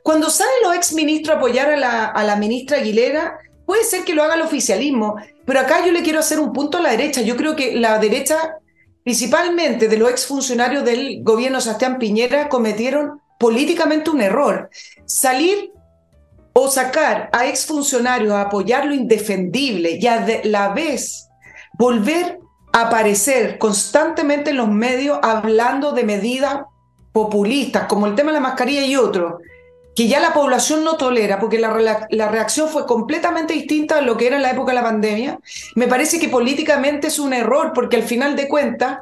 [0.08, 4.24] cuando salen los exministros a apoyar a la, a ministra Aguilera, puede ser que lo
[4.24, 7.20] haga el oficialismo, pero acá yo le quiero hacer un punto a la derecha.
[7.24, 8.56] Yo creo que la derecha,
[9.04, 14.70] principalmente de los exfuncionarios del gobierno Sebastián Piñera, cometieron políticamente un error.
[15.04, 15.74] Salir
[16.54, 21.28] o sacar a exfuncionarios a apoyar lo indefendible y a la vez
[21.78, 22.40] volver
[22.72, 26.62] a aparecer constantemente en los medios hablando de medidas
[27.12, 29.40] populistas, como el tema de la mascarilla y otro,
[29.98, 34.16] que ya la población no tolera, porque la, la, reacción fue completamente distinta a lo
[34.16, 35.40] que era en la época de la pandemia,
[35.74, 39.00] me parece que políticamente es un error, porque al final de cuentas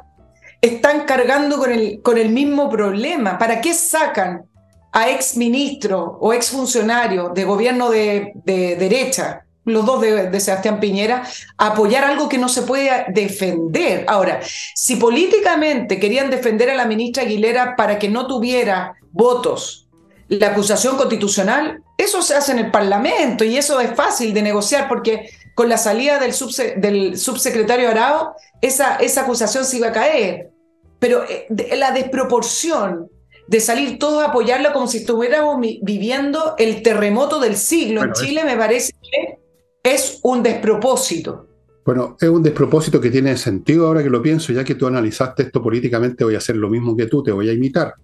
[0.62, 3.36] están cargando con el, con el mismo problema.
[3.36, 4.46] ¿Para qué sacan
[4.90, 10.40] a ex ministro o ex funcionario de gobierno de, de derecha, los dos de, de,
[10.40, 11.24] Sebastián Piñera,
[11.58, 14.06] a apoyar algo que no se puede defender?
[14.08, 14.40] Ahora,
[14.74, 19.85] si políticamente querían defender a la ministra Aguilera para que no tuviera votos,
[20.28, 24.88] la acusación constitucional, eso se hace en el Parlamento y eso es fácil de negociar
[24.88, 26.34] porque con la salida del,
[26.76, 30.50] del subsecretario Arao, esa, esa acusación se iba a caer.
[30.98, 31.46] Pero eh,
[31.76, 33.08] la desproporción
[33.48, 38.44] de salir todos a apoyarla como si estuviéramos viviendo el terremoto del siglo en Chile,
[38.44, 39.38] me parece que
[39.82, 41.48] es un despropósito.
[41.84, 45.44] Bueno, es un despropósito que tiene sentido ahora que lo pienso, ya que tú analizaste
[45.44, 47.94] esto políticamente, voy a hacer lo mismo que tú, te voy a imitar.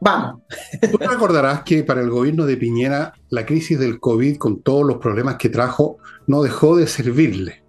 [0.00, 0.42] Vamos.
[0.90, 4.96] Tú recordarás que para el gobierno de Piñera la crisis del COVID, con todos los
[4.96, 7.64] problemas que trajo, no dejó de servirle.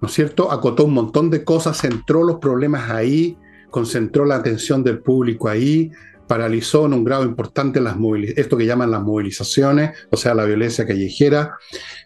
[0.00, 0.52] ¿No es cierto?
[0.52, 3.36] Acotó un montón de cosas, centró los problemas ahí,
[3.70, 5.90] concentró la atención del público ahí,
[6.28, 7.96] paralizó en un grado importante las
[8.36, 11.56] esto que llaman las movilizaciones, o sea, la violencia callejera.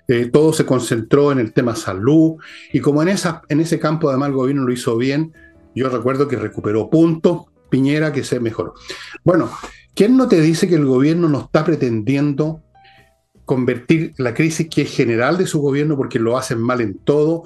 [0.08, 2.36] Eh, todo se concentró en el tema salud
[2.72, 5.32] y como en, esa, en ese campo además el gobierno lo hizo bien,
[5.74, 8.74] yo recuerdo que recuperó puntos, Piñera que se mejoró.
[9.24, 9.50] Bueno,
[9.94, 12.62] ¿quién no te dice que el gobierno no está pretendiendo
[13.46, 17.44] convertir la crisis que es general de su gobierno, porque lo hacen mal en todo,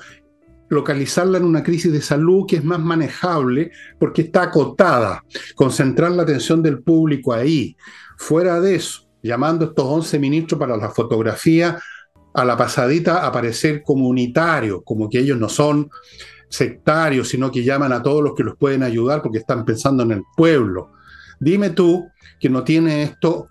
[0.68, 3.70] localizarla en una crisis de salud que es más manejable
[4.00, 5.22] porque está acotada,
[5.54, 7.76] concentrar la atención del público ahí.
[8.18, 11.78] Fuera de eso, llamando a estos 11 ministros para la fotografía,
[12.34, 15.88] a la pasadita aparecer comunitarios, como que ellos no son
[16.56, 20.12] sectarios, sino que llaman a todos los que los pueden ayudar porque están pensando en
[20.12, 20.92] el pueblo.
[21.38, 22.08] Dime tú
[22.40, 23.48] que no tiene esto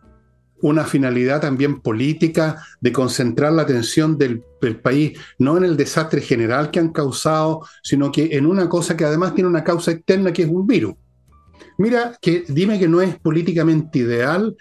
[0.62, 4.44] una finalidad también política de concentrar la atención del,
[4.82, 9.06] país no en el desastre general que han causado, sino que en una cosa que
[9.06, 10.96] además tiene una causa externa que es un virus.
[11.78, 14.56] Mira, que dime que no es políticamente ideal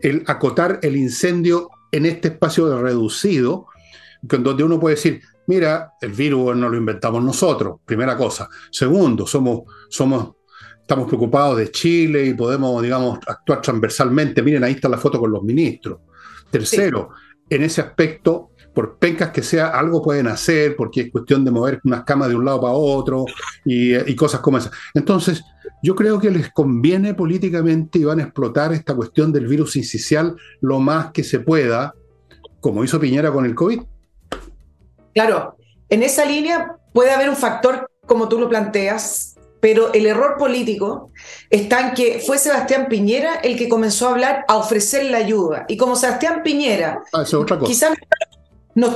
[0.00, 3.66] el acotar el incendio en este espacio reducido,
[4.22, 8.48] donde uno puede decir, mira, el virus no lo inventamos nosotros, primera cosa.
[8.70, 10.36] Segundo, somos, somos,
[10.80, 14.42] estamos preocupados de Chile y podemos, digamos, actuar transversalmente.
[14.42, 16.00] Miren, ahí está la foto con los ministros.
[16.50, 17.10] Tercero,
[17.48, 21.80] en ese aspecto, por pencas que sea, algo pueden hacer, porque es cuestión de mover
[21.84, 23.24] unas camas de un lado para otro
[23.64, 24.72] y, y cosas como esas.
[24.94, 25.42] Entonces,
[25.82, 30.36] yo creo que les conviene políticamente y van a explotar esta cuestión del virus incisional
[30.60, 31.94] lo más que se pueda,
[32.60, 33.80] como hizo Piñera con el COVID.
[35.14, 35.56] Claro,
[35.88, 41.12] en esa línea puede haber un factor, como tú lo planteas, pero el error político
[41.48, 45.66] está en que fue Sebastián Piñera el que comenzó a hablar, a ofrecer la ayuda.
[45.68, 47.24] Y como Sebastián Piñera, ah,
[47.64, 47.92] quizás
[48.74, 48.88] no,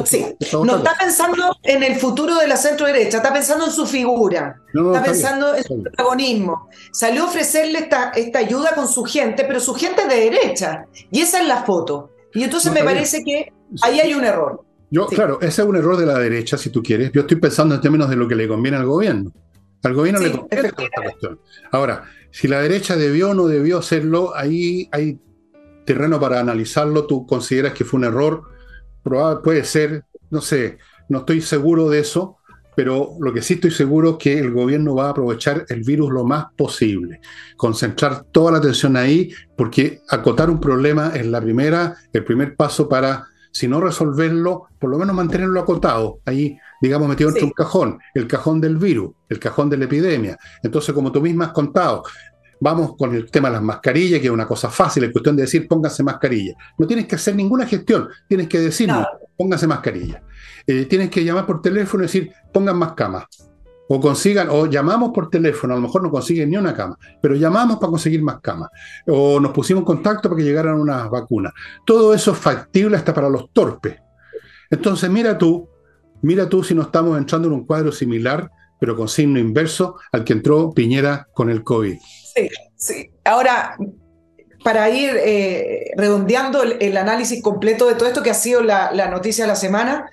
[0.64, 4.56] no está pensando en el futuro de la centro derecha, está pensando en su figura,
[4.74, 6.68] está, pensando en su protagonismo.
[6.92, 10.86] Salió a ofrecerle esta, esta ayuda con su gente, pero su gente es de derecha.
[11.12, 12.10] Y esa es la foto.
[12.34, 13.52] Y entonces me parece que
[13.82, 14.65] ahí hay un error.
[14.96, 17.12] Yo, claro, ese es un error de la derecha, si tú quieres.
[17.12, 19.30] Yo estoy pensando en términos de lo que le conviene al gobierno.
[19.82, 21.38] Al gobierno le conviene esta cuestión.
[21.70, 25.20] Ahora, si la derecha debió o no debió hacerlo, ahí hay
[25.84, 27.06] terreno para analizarlo.
[27.06, 28.44] Tú consideras que fue un error,
[29.02, 30.78] probable, puede ser, no sé,
[31.10, 32.38] no estoy seguro de eso,
[32.74, 36.10] pero lo que sí estoy seguro es que el gobierno va a aprovechar el virus
[36.10, 37.20] lo más posible,
[37.58, 42.88] concentrar toda la atención ahí, porque acotar un problema es la primera, el primer paso
[42.88, 43.26] para,
[43.56, 48.26] si no resolverlo, por lo menos mantenerlo acotado, ahí, digamos, metido de un cajón, el
[48.26, 50.36] cajón del virus, el cajón de la epidemia.
[50.62, 52.02] Entonces, como tú misma has contado,
[52.58, 55.42] Vamos con el tema de las mascarillas, que es una cosa fácil, es cuestión de
[55.42, 56.54] decir pónganse mascarilla.
[56.78, 58.90] No tienes que hacer ninguna gestión, tienes que decir
[59.36, 60.22] pónganse mascarilla.
[60.66, 63.24] Eh, tienes que llamar por teléfono y decir pongan más camas.
[63.88, 67.36] O consigan, o llamamos por teléfono, a lo mejor no consiguen ni una cama, pero
[67.36, 68.70] llamamos para conseguir más camas.
[69.06, 71.52] O nos pusimos en contacto para que llegaran unas vacunas.
[71.84, 73.96] Todo eso es factible hasta para los torpes.
[74.70, 75.68] Entonces, mira tú,
[76.22, 80.24] mira tú si no estamos entrando en un cuadro similar, pero con signo inverso al
[80.24, 81.96] que entró Piñera con el COVID.
[82.34, 83.10] Sí, sí.
[83.24, 83.76] Ahora,
[84.62, 89.44] para ir eh, redondeando el, análisis completo de todo esto que ha sido la, noticia
[89.44, 90.10] de la semana,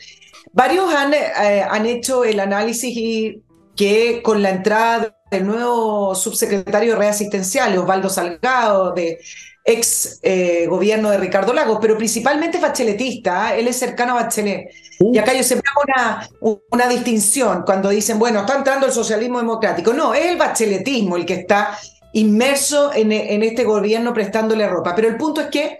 [0.51, 3.43] varios han, eh, han hecho el análisis y
[3.75, 9.19] que con la entrada del nuevo subsecretario de Red Asistencial, Osvaldo Salgado, de
[9.65, 14.69] ex eh, gobierno de Ricardo Lagos, pero principalmente bacheletista, él es cercano a Bachelet.
[14.99, 19.39] Y acá yo siempre hago una, una distinción cuando dicen, bueno, está entrando el socialismo
[19.39, 19.93] democrático.
[19.93, 21.77] No, es el bacheletismo el que está
[22.13, 24.95] inmerso en, este gobierno prestándole ropa.
[24.95, 25.79] Pero el punto es que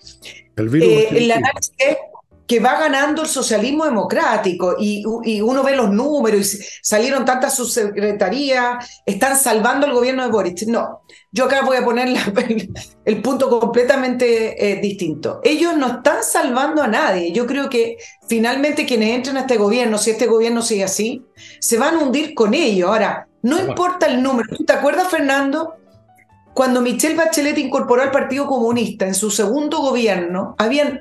[0.56, 1.98] el, eh, análisis es
[2.48, 5.04] que va ganando el socialismo democrático y,
[5.42, 10.68] uno ve los números y salieron tantas subsecretarías, están salvando el gobierno de Boris.
[10.68, 12.10] No, yo acá voy a poner
[13.06, 15.40] el, punto completamente eh, distinto.
[15.44, 17.32] Ellos no están salvando a nadie.
[17.32, 21.24] Yo creo que finalmente quienes entren a este gobierno, si este gobierno sigue así,
[21.60, 22.90] se van a hundir con ellos.
[22.90, 24.50] Ahora, no importa el número.
[24.66, 25.76] te acuerdas, Fernando?
[26.54, 31.00] cuando Michelle Bachelet incorporó al Partido Comunista en su segundo gobierno, habían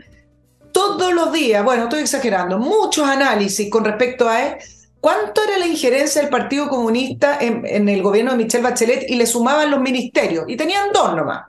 [0.73, 4.57] todos los días, bueno, estoy exagerando, muchos análisis con respecto a él,
[5.01, 9.27] cuánto era la injerencia del Partido Comunista en, el gobierno de Michelle Bachelet y le
[9.27, 11.45] sumaban los ministerios, y tenían dos nomás,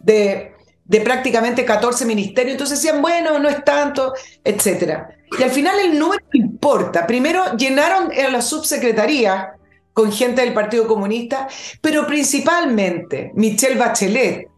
[0.00, 0.52] de,
[1.04, 4.14] prácticamente 14 ministerios, entonces decían, bueno, no es tanto,
[4.44, 5.04] etc.
[5.38, 7.06] Y al final el número importa.
[7.06, 9.52] Primero llenaron a la subsecretaría
[9.92, 11.48] con gente del Partido Comunista,
[11.80, 14.48] pero principalmente Michelle Bachelet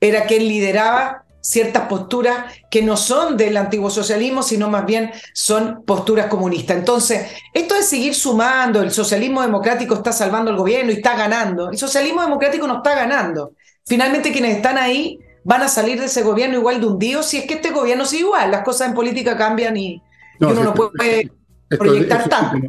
[0.00, 5.84] era quien lideraba ciertas posturas que no son del antiguo socialismo, sino más bien son
[5.84, 6.78] posturas comunistas.
[6.78, 11.70] Entonces, esto es seguir sumando, el socialismo democrático está salvando al gobierno y está ganando.
[11.70, 13.52] El socialismo democrático no está ganando.
[13.84, 17.46] Finalmente quienes están ahí van a salir de ese gobierno igual de hundido si es
[17.46, 18.50] que este gobierno sigue igual.
[18.50, 20.02] Las cosas en política cambian y,
[20.40, 21.30] uno no puede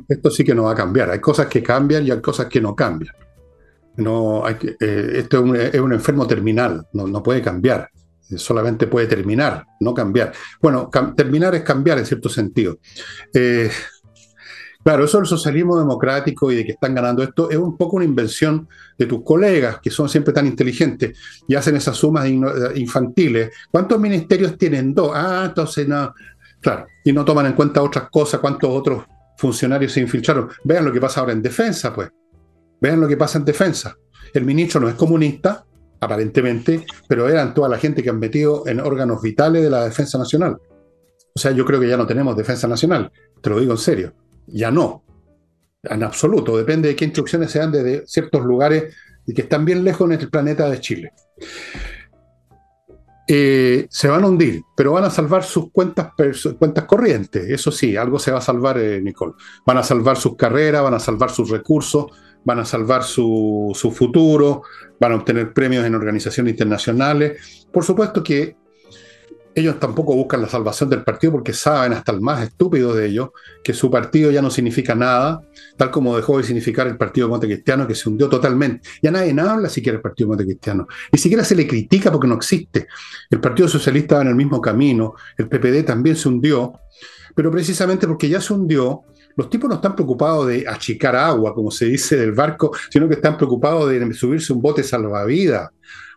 [0.07, 1.11] esto, sí que no va a cambiar.
[1.11, 3.13] Hay cosas que cambian y hay cosas que no cambian.
[3.97, 7.89] No, hay eh, esto es un, enfermo terminal, no, puede cambiar.
[8.38, 10.34] Solamente puede terminar, no cambiar.
[10.61, 12.80] Bueno, terminar es cambiar en cierto sentido.
[13.34, 13.69] Eh,
[14.84, 18.05] claro, eso del socialismo democrático y de que están ganando esto es un poco una
[18.05, 18.67] invención
[18.97, 21.17] de tus colegas, que son siempre tan inteligentes
[21.47, 22.28] y hacen esas sumas
[22.76, 23.51] infantiles.
[23.69, 24.93] ¿Cuántos ministerios tienen?
[24.93, 25.11] Dos.
[25.13, 26.13] Ah, entonces no,
[26.65, 29.05] Claro, y no toman en cuenta otras cosas, cuántos otros
[29.38, 30.49] funcionarios se infiltraron.
[30.63, 32.09] Vean lo que pasa ahora en defensa, pues.
[32.82, 33.95] Vean lo que pasa en defensa.
[34.34, 35.63] El ministro no es comunista,
[36.00, 40.18] aparentemente, pero eran toda la gente que han metido en órganos vitales de la defensa
[40.18, 40.58] nacional.
[41.34, 44.14] O sea, yo creo que ya no tenemos defensa nacional, te lo digo en serio.
[44.48, 45.04] Ya no.
[45.84, 46.58] En absoluto.
[46.58, 50.20] Depende de qué instrucciones se dan desde ciertos lugares y que están bien lejos en
[50.20, 51.12] el planeta de Chile.
[53.28, 56.14] Eh, se van a hundir, pero van a salvar sus cuentas,
[56.60, 57.50] cuentas corrientes.
[57.50, 59.34] Eso sí, algo se va a salvar, eh, Nicole.
[59.66, 62.06] Van a salvar sus carreras, van a salvar sus recursos,
[62.46, 64.64] van a salvar su, su futuro,
[65.00, 67.68] van a obtener premios en organizaciones internacionales.
[67.72, 68.56] Por supuesto que
[69.56, 73.30] ellos tampoco buscan la salvación del partido porque saben, hasta el más estúpido de ellos,
[73.64, 75.41] que su partido ya no significa nada,
[75.78, 78.88] tal como dejó de significar el Partido Montecristiano, que se hundió totalmente.
[79.02, 82.88] Ya nadie habla siquiera del Partido Montecristiano, ni siquiera se le critica porque no existe.
[83.30, 86.74] El Partido Socialista va en el mismo camino, el PPD también se hundió,
[87.34, 89.04] pero precisamente porque ya se hundió,
[89.36, 93.15] los tipos no están preocupados de achicar agua, como se dice del barco, sino que
[93.15, 95.69] están preocupados de subirse un bote salvavidas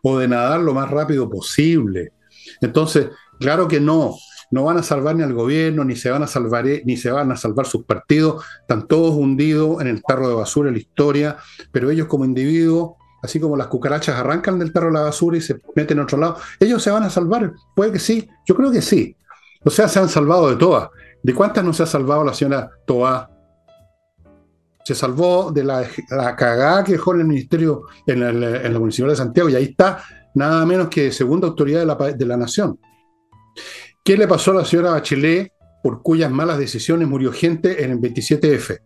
[0.03, 2.13] o de nadar lo más rápido posible.
[2.61, 3.09] Entonces,
[3.39, 4.17] Claro que no,
[4.51, 7.31] no van a salvar ni al gobierno, ni se van a salvar, ni se van
[7.31, 11.37] a salvar sus partidos, están todos hundidos en el tarro de basura de la historia,
[11.71, 15.41] pero ellos como individuos, así como las cucarachas arrancan del tarro de la basura y
[15.41, 18.73] se meten a otro lado, ellos se van a salvar, puede que sí, yo creo
[18.73, 19.15] que sí.
[19.65, 20.89] O sea, se han salvado de todas.
[21.23, 23.31] ¿De cuántas no se ha salvado la señora Toa?
[24.85, 25.87] Se salvó de la,
[26.37, 28.21] cagada que dejó en el ministerio, en,
[28.73, 30.03] la Municipalidad de Santiago, y ahí está
[30.35, 32.79] nada menos que segunda autoridad de la, de la nación.
[34.03, 35.53] ¿Qué le pasó a la señora Bachelet
[35.83, 38.81] por cuyas malas decisiones murió gente en el 27F?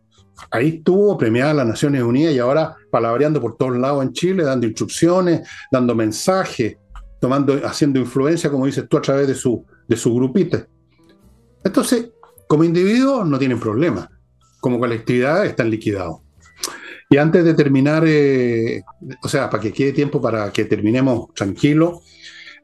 [0.50, 4.66] ahí estuvo premiada las Naciones Unidas y ahora palabreando por todos lados en Chile, dando
[4.66, 6.76] instrucciones, dando mensajes,
[7.20, 10.66] tomando, haciendo influencia, como dices tú, a través de su, de su grupita.
[11.64, 12.10] Entonces,
[12.52, 14.10] como individuos no tienen problema,
[14.60, 16.18] como colectividad están liquidados.
[17.08, 18.82] Y antes de terminar, eh,
[19.22, 22.02] o sea, para que quede tiempo para que terminemos tranquilo,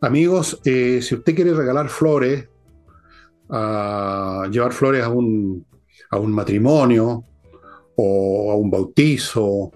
[0.02, 2.46] amigos, eh, si usted quiere regalar flores,
[3.48, 5.64] llevar flores a un,
[6.10, 7.24] a un matrimonio
[7.96, 9.72] o a un bautizo,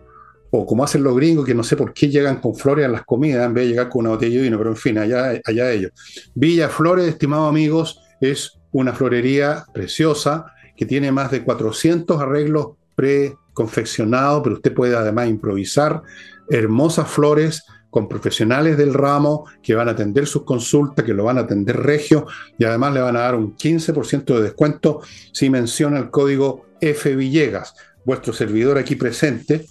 [0.50, 3.06] o como hacen los gringos, que no sé por qué llegan con flores a las
[3.06, 5.72] comidas en vez de llegar con una botella de vino, pero en fin, allá, allá
[5.72, 5.92] ellos.
[6.34, 10.46] Villa Flores, estimados amigos, es una florería preciosa
[10.76, 16.02] que tiene más de 400 arreglos preconfeccionados, pero usted puede además improvisar
[16.48, 21.36] hermosas flores con profesionales del ramo que van a atender sus consultas, que lo van
[21.36, 22.26] a atender regio
[22.58, 27.14] y además le van a dar un 15% de descuento si menciona el código F
[27.14, 29.66] Villegas, vuestro servidor aquí presente,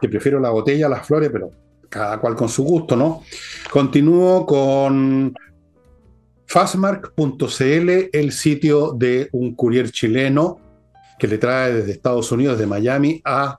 [0.00, 1.50] que prefiero la botella a las flores, pero
[1.88, 3.22] cada cual con su gusto, ¿no?
[3.70, 5.34] Continúo con
[6.52, 10.60] Fastmark.cl, el sitio de un courier chileno
[11.18, 13.56] que le trae desde Estados Unidos, de Miami, a,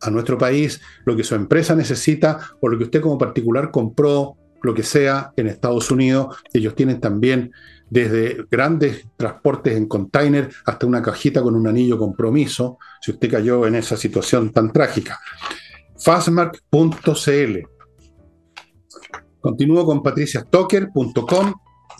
[0.00, 4.36] a nuestro país lo que su empresa necesita o lo que usted como particular compró,
[4.64, 6.38] lo que sea, en Estados Unidos.
[6.52, 7.52] Ellos tienen también
[7.88, 13.64] desde grandes transportes en container hasta una cajita con un anillo compromiso, si usted cayó
[13.64, 15.20] en esa situación tan trágica.
[15.96, 17.58] Fastmark.cl.
[19.40, 21.54] Continúo con patriciastocker.com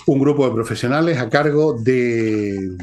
[0.07, 2.77] un grupo de profesionales a cargo de,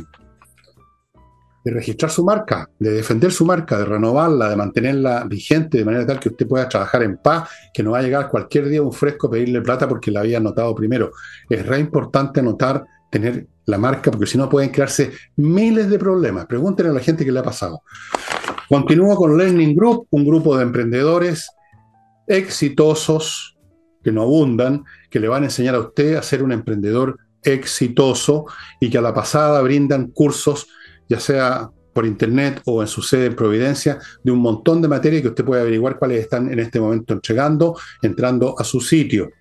[1.64, 6.06] de registrar su marca, de defender su marca, de renovarla, de mantenerla vigente de manera
[6.06, 8.94] tal que usted pueda trabajar en paz, que no va a llegar cualquier día un
[8.94, 11.12] fresco a pedirle plata porque la había anotado primero.
[11.50, 16.48] Es re importante anotar, tener la marca, porque si no pueden crearse miles de problemas.
[16.48, 17.82] Pregúntenle a la gente qué le ha pasado.
[18.68, 21.50] Continúo con Learning Group, un grupo de emprendedores
[22.28, 23.51] exitosos
[24.04, 28.46] que no abundan, que le van a enseñar a usted a ser un emprendedor exitoso
[28.80, 30.68] y que a la pasada brindan cursos,
[31.10, 35.22] ya sea por internet o en su sede en Providencia, de un montón de materias
[35.22, 39.32] que usted puede averiguar cuáles están en este momento entregando, entrando a su sitio.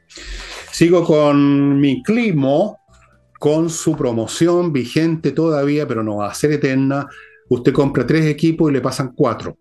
[0.73, 2.79] Sigo con mi Climo,
[3.39, 7.07] con su promoción vigente todavía, pero no va a ser eterna.
[7.49, 9.57] Usted compra tres equipos y le pasan cuatro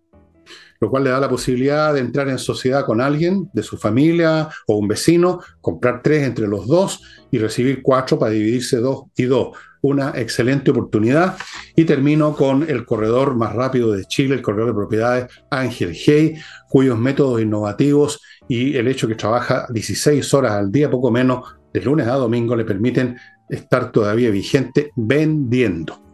[0.80, 4.50] lo cual le da la posibilidad de entrar en sociedad con alguien de su familia
[4.68, 7.02] o un vecino, comprar tres entre los dos
[7.32, 9.58] y recibir cuatro para dividirse dos y dos.
[9.82, 11.38] Una excelente oportunidad.
[11.76, 16.36] Y termino con el corredor más rápido de Chile, el corredor de propiedades Ángel Hey,
[16.70, 21.82] cuyos métodos innovativos y el hecho que trabaja 16 horas al día, poco menos, de
[21.82, 23.16] lunes a domingo, le permiten
[23.48, 26.09] estar todavía vigente vendiendo.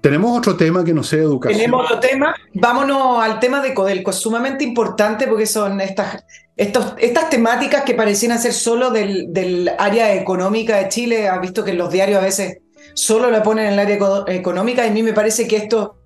[0.00, 1.58] Tenemos otro tema que no sea educación.
[1.58, 2.34] Tenemos otro tema.
[2.54, 4.10] Vámonos al tema de Codelco.
[4.10, 6.24] Es sumamente importante porque son estas,
[6.56, 11.28] estos, estas temáticas que parecían ser solo del, área económica de Chile.
[11.28, 12.58] Ha visto que en los diarios a veces
[12.94, 15.96] solo la ponen en el área económica y a mí me parece que esto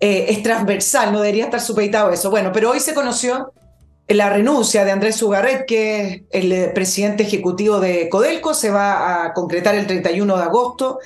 [0.00, 2.30] eh, es transversal, no debería estar supeditado eso.
[2.30, 3.52] Bueno, pero hoy se conoció
[4.08, 9.32] la renuncia de Andrés Ugarret, que es el presidente ejecutivo de Codelco, se va a
[9.32, 10.98] concretar el 31 de agosto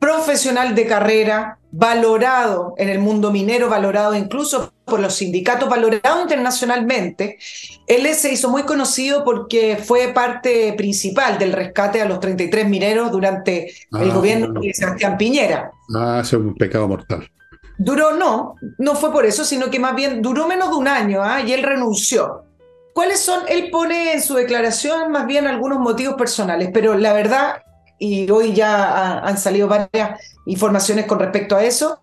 [0.00, 7.38] profesional de carrera, valorado en el mundo minero, valorado incluso por los sindicatos, valorado internacionalmente.
[7.86, 13.12] Él se hizo muy conocido porque fue parte principal del rescate a los 33 mineros
[13.12, 15.70] durante el ah, gobierno de Sebastián Piñera.
[15.94, 17.30] Ah, es un pecado mortal.
[17.78, 21.22] Duró, no, no fue por eso, sino que más bien duró menos de un año
[21.22, 21.42] ¿ah?
[21.42, 22.44] y él renunció.
[22.94, 23.40] ¿Cuáles son?
[23.48, 27.62] Él pone en su declaración más bien algunos motivos personales, pero la verdad
[28.00, 32.00] y hoy ya han salido varias informaciones con respecto a eso,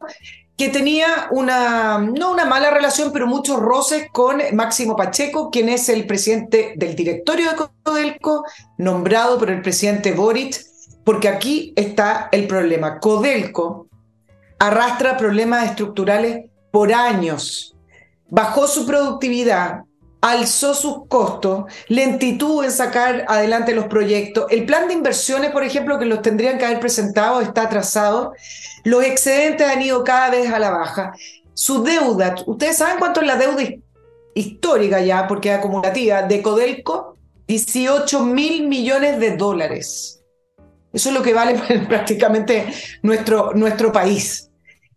[0.55, 5.89] que tenía una, no una mala relación, pero muchos roces con Máximo Pacheco, quien es
[5.89, 8.45] el presidente del directorio de Codelco,
[8.77, 10.61] nombrado por el presidente Boric,
[11.03, 12.99] porque aquí está el problema.
[12.99, 13.87] Codelco
[14.59, 17.75] arrastra problemas estructurales por años,
[18.29, 19.81] bajó su productividad,
[20.27, 24.45] alzó sus costos, lentitud en sacar adelante los proyectos.
[24.49, 28.33] El plan de inversiones, por ejemplo, que los tendrían que haber presentado, está atrasado.
[28.83, 31.13] Los excedentes han ido cada vez a la baja.
[31.53, 33.63] Su deuda, ¿ustedes saben cuánto es la deuda
[34.33, 37.17] histórica ya, porque es acumulativa, de Codelco?
[37.47, 40.21] 18 mil millones de dólares.
[40.91, 41.55] Eso es lo que vale
[41.87, 42.67] prácticamente
[43.01, 44.46] nuestro, nuestro país.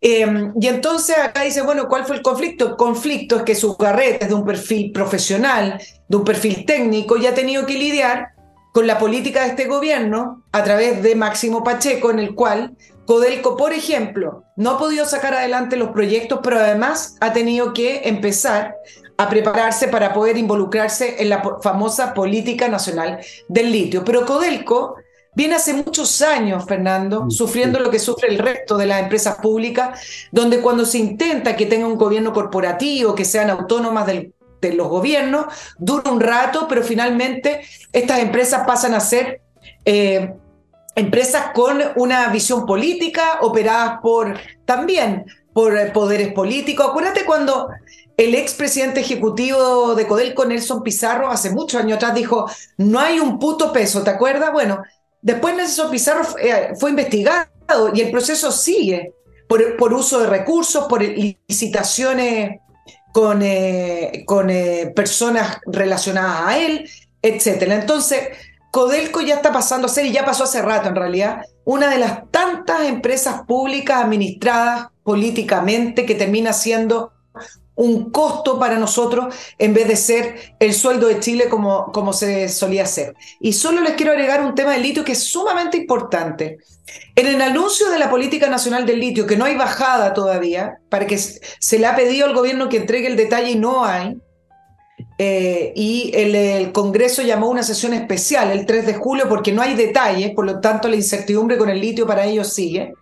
[0.01, 2.69] Em, y entonces acá dice, bueno, ¿cuál fue el conflicto?
[2.69, 7.17] El conflicto es que su carrete es de un perfil profesional, de un perfil técnico,
[7.17, 8.29] y ha tenido que lidiar
[8.73, 13.57] con la política de este gobierno a través de Máximo Pacheco, en el cual Codelco,
[13.57, 18.77] por ejemplo, no ha podido sacar adelante los proyectos, pero además ha tenido que empezar
[19.19, 24.05] a prepararse para poder involucrarse en la famosa política nacional del litio.
[24.05, 24.95] Pero Codelco
[25.35, 30.01] viene hace muchos años, Fernando, sufriendo lo que sufre el resto de las empresas públicas,
[30.33, 34.33] donde cuando se intenta que tenga un gobierno corporativo, que sean autónomas de
[34.75, 35.47] los gobiernos,
[35.79, 37.63] dura un rato, pero finalmente
[37.93, 39.41] estas empresas pasan a ser
[39.85, 40.35] eh,
[40.95, 46.87] empresas con una visión política, operadas por también por poderes políticos.
[46.89, 47.71] Acuérdate cuando
[48.17, 53.39] el expresidente ejecutivo de Codelco, Nelson Pizarro, hace muchos años atrás dijo, no hay un
[53.39, 54.53] puto peso, ¿te acuerdas?
[54.53, 54.83] Bueno,
[55.23, 57.49] después Nelson Pizarro eh, fue investigado
[57.95, 59.15] y el proceso sigue
[59.49, 62.61] por, uso de recursos, por licitaciones
[63.13, 66.89] con, eh, con eh, personas relacionadas a él,
[67.21, 67.63] etc.
[67.63, 68.29] Entonces,
[68.71, 71.99] Codelco ya está pasando a ser, y ya pasó hace rato en realidad, una de
[71.99, 77.13] las tantas empresas públicas administradas políticamente que termina siendo
[77.75, 82.49] un costo para nosotros en vez de ser el sueldo de Chile como, como se
[82.49, 83.15] solía hacer.
[83.41, 86.59] Y solo les quiero agregar un tema del litio que es sumamente importante.
[87.15, 91.07] En el anuncio de la Política Nacional del Litio, que no hay bajada todavía, para
[91.07, 94.17] que se le ha pedido al gobierno que entregue el detalle y no hay,
[95.19, 99.75] eh, y el, Congreso llamó una sesión especial el 3 de julio porque no hay
[99.75, 102.95] detalles, por lo tanto la incertidumbre con el litio para ellos sigue.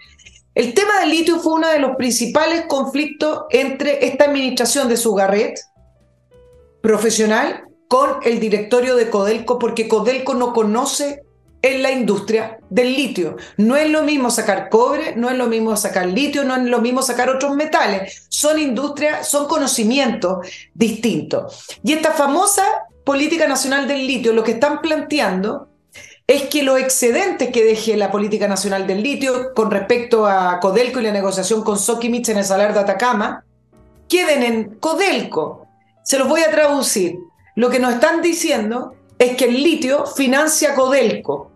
[0.58, 5.56] El tema del litio fue uno de los principales conflictos entre esta administración de Sugarret,
[6.82, 11.22] profesional, con el directorio de Codelco, porque Codelco no conoce
[11.62, 13.36] en la industria del litio.
[13.56, 16.80] No es lo mismo sacar cobre, no es lo mismo sacar litio, no es lo
[16.80, 18.26] mismo sacar otros metales.
[18.28, 20.44] Son industrias, son conocimientos
[20.74, 21.68] distintos.
[21.84, 22.64] Y esta famosa
[23.04, 25.68] política nacional del litio, lo que están planteando
[26.28, 31.00] es que los excedentes que deje la política nacional del litio con respecto a Codelco
[31.00, 33.44] y la negociación con Sokimich en el salar de Atacama,
[34.08, 35.66] queden en Codelco.
[36.04, 37.18] Se los voy a traducir.
[37.56, 41.50] Lo que nos están diciendo es que el litio financia Codelco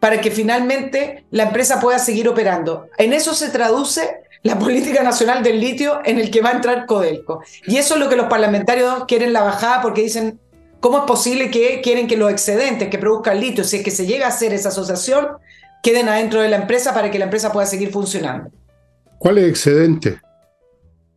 [0.00, 2.88] para que finalmente la empresa pueda seguir operando.
[2.98, 6.84] En eso se traduce la política nacional del litio en el que va a entrar
[6.84, 7.42] Codelco.
[7.66, 10.38] Y eso es lo que los parlamentarios quieren la bajada porque dicen,
[10.80, 13.90] ¿cómo es posible que quieren que los excedentes que produzca el litio, si es que
[13.90, 15.28] se llega a hacer esa asociación,
[15.82, 18.50] queden adentro de la empresa para que la empresa pueda seguir funcionando?
[19.18, 20.18] ¿Cuál es excedente?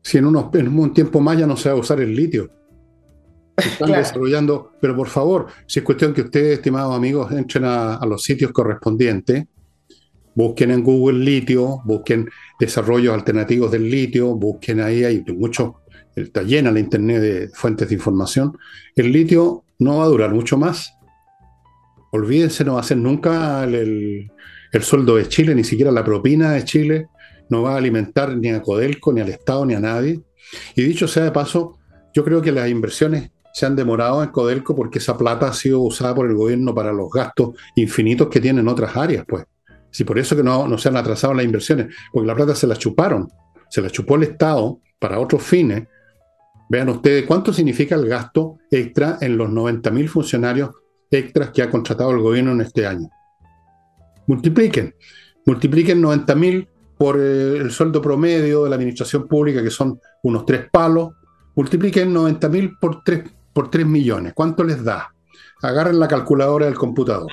[0.01, 2.49] Si en, unos, en un tiempo más ya no se va a usar el litio.
[3.55, 8.23] Están desarrollando, pero por favor, si es cuestión que ustedes, estimados amigos, entren a, los
[8.23, 9.45] sitios correspondientes,
[10.35, 12.27] busquen en Google litio, busquen
[12.59, 15.82] desarrollos alternativos del litio, busquen ahí, hay mucho,
[16.15, 18.57] está llena la internet de fuentes de información.
[18.95, 20.93] El litio no va a durar mucho más.
[22.11, 24.31] Olvídense, no va a ser nunca el,
[24.71, 27.07] el sueldo de Chile, ni siquiera la propina de Chile,
[27.49, 30.21] no va a alimentar ni a Codelco, ni al Estado, ni a nadie.
[30.75, 31.79] Y dicho sea de paso,
[32.13, 35.81] yo creo que las inversiones se han demorado en Codelco porque esa plata ha sido
[35.81, 39.45] usada por el gobierno para los gastos infinitos que tienen otras áreas, pues.
[39.91, 42.65] Si por eso que no, no se han atrasado las inversiones, porque la plata se
[42.65, 43.29] la chuparon,
[43.69, 45.87] se la chupó el Estado para otros fines.
[46.69, 50.71] Vean ustedes cuánto significa el gasto extra en los 90.000 funcionarios
[51.11, 53.09] extras que ha contratado el gobierno en este año.
[54.27, 54.95] Multipliquen,
[55.45, 60.69] multipliquen 90.000 por eh, el sueldo promedio de la administración pública, que son unos tres
[60.71, 61.11] palos,
[61.55, 64.33] multipliquen 90.000 por tres por 3 millones.
[64.33, 65.13] ¿Cuánto les da?
[65.61, 67.31] Agarren la calculadora del computador.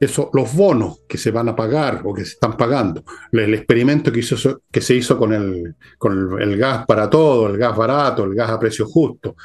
[0.00, 4.10] Eso, los bonos que se van a pagar o que se están pagando, el experimento
[4.10, 8.48] que, se hizo con, el, con el, gas para todo, el gas barato, el gas
[8.48, 9.36] a precio justo,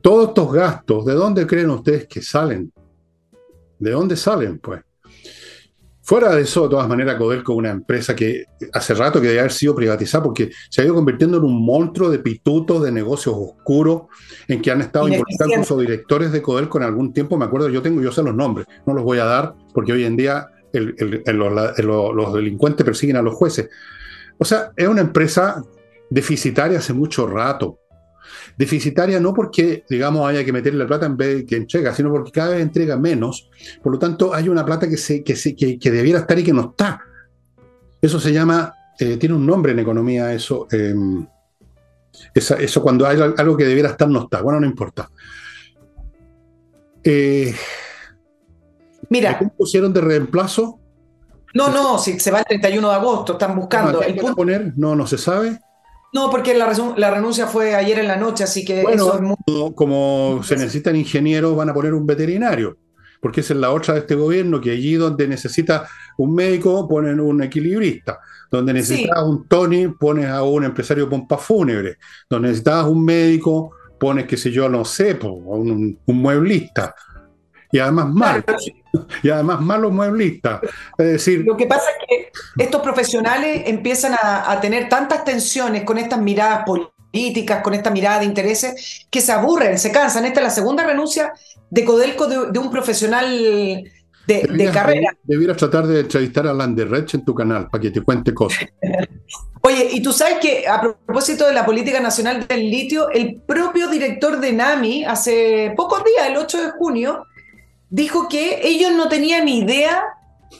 [0.00, 2.72] todos estos gastos, ¿de dónde creen ustedes que salen?
[3.78, 4.58] ¿De dónde salen?
[4.58, 4.80] Pues
[6.08, 9.40] Fuera de eso, de todas maneras, Codelco es una empresa que hace rato que debe
[9.40, 13.34] haber sido privatizada porque se ha ido convirtiendo en un monstruo de pitutos, de negocios
[13.36, 14.04] oscuros,
[14.48, 17.36] en que han estado involucrados los directores de Codelco en algún tiempo.
[17.36, 20.04] Me acuerdo, yo tengo, yo sé los nombres, no los voy a dar porque hoy
[20.04, 23.68] en día los delincuentes persiguen a los jueces.
[24.38, 25.62] O sea, es una empresa
[26.08, 27.80] deficitaria hace mucho rato.
[28.56, 32.10] Deficitaria no porque, digamos, haya que meterle la plata en vez de que entrega, sino
[32.10, 33.50] porque cada vez entrega menos.
[33.82, 36.52] Por lo tanto, hay una plata que, se, que, se, que, debiera estar y que
[36.52, 37.00] no está.
[38.00, 40.66] Eso se llama, eh, tiene un nombre en economía, eso.
[40.70, 41.26] Em,
[42.34, 44.42] eso cuando hay algo que debiera estar no está.
[44.42, 45.08] Bueno, no importa.
[47.04, 47.54] Eh,
[49.08, 49.38] Mira.
[49.38, 50.80] ¿Cómo pusieron de reemplazo?
[51.54, 54.02] No, no, si se va el 31 de agosto, están buscando.
[54.02, 54.72] el poner?
[54.76, 55.58] No, no se sabe.
[56.12, 59.36] No, porque la, la, renuncia fue ayer en la noche, así que bueno,
[59.74, 62.78] Como se necesitan ingenieros, van a poner un veterinario.
[63.20, 65.88] porque esa es la otra de este gobierno, que allí donde necesita
[66.18, 71.98] un médico ponen un equilibrista, donde necesitas un Tony pones a un empresario pompa fúnebre,
[72.30, 76.94] donde necesitas un médico pones, qué sé yo, no sé, un, un mueblista.
[77.72, 78.44] Y además malo.
[79.22, 80.60] Y además malos mueblistas.
[80.96, 81.44] Es decir.
[81.46, 86.64] Lo que pasa es que estos profesionales empiezan a, tener tantas tensiones con estas miradas
[86.64, 90.24] políticas, con esta mirada de intereses, que se aburren, se cansan.
[90.24, 91.32] Esta es la segunda renuncia
[91.70, 93.30] de Codelco de, un profesional
[94.26, 95.14] de, carrera.
[95.22, 98.64] Debieras tratar de entrevistar a Landerrech en tu canal para que te cuente cosas.
[99.62, 103.88] Oye, y tú sabes que a propósito de la política nacional del litio, el propio
[103.88, 107.26] director de NAMI, hace pocos días, el 8 de junio,
[107.90, 110.04] dijo que ellos no tenían idea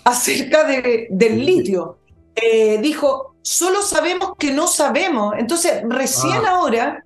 [0.05, 1.99] acerca de, del litio.
[2.35, 5.35] Eh, dijo, solo sabemos que no sabemos.
[5.39, 6.51] Entonces, recién ah.
[6.51, 7.05] ahora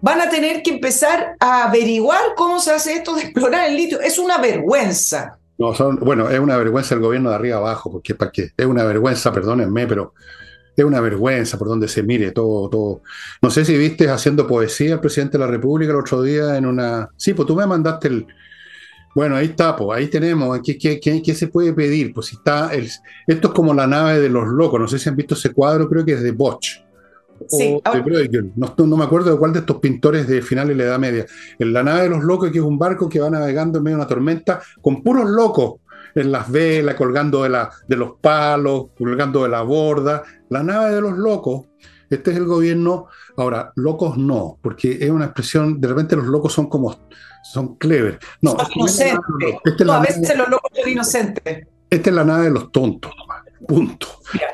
[0.00, 4.00] van a tener que empezar a averiguar cómo se hace esto de explorar el litio.
[4.00, 5.38] Es una vergüenza.
[5.58, 8.84] No, bueno, es una vergüenza el gobierno de arriba abajo, porque para qué, es una
[8.84, 10.14] vergüenza, perdónenme, pero
[10.76, 13.02] es una vergüenza por donde se mire todo, todo.
[13.42, 16.66] No sé si viste haciendo poesía el presidente de la República el otro día en
[16.66, 17.08] una.
[17.16, 18.26] Sí, pues tú me mandaste el,
[19.18, 20.60] bueno, ahí está, pues ahí tenemos.
[20.62, 22.14] ¿Qué, qué, se puede pedir?
[22.14, 22.88] Pues está el,
[23.26, 24.78] esto es como la nave de los locos.
[24.78, 26.84] No sé si han visto ese cuadro, creo que es de Bosch.
[27.48, 28.52] Sí, o de Bruegel.
[28.54, 31.26] No, no, me acuerdo de cuál de estos pintores de finales de la Edad Media.
[31.58, 33.96] En la nave de los locos, que es un barco que va navegando en medio
[33.96, 35.80] de una tormenta con puros locos
[36.14, 40.22] en las velas, colgando de, la, de los palos, colgando de la borda.
[40.48, 41.66] La nave de los locos.
[42.10, 43.06] Este es el gobierno.
[43.36, 46.96] Ahora, locos no, porque es una expresión, de repente los locos son como
[47.42, 48.18] son clever.
[48.40, 49.18] No, inocentes.
[49.88, 51.66] a veces los locos son inocentes.
[51.90, 53.12] Esta es la nave de los tontos,
[53.66, 54.06] punto.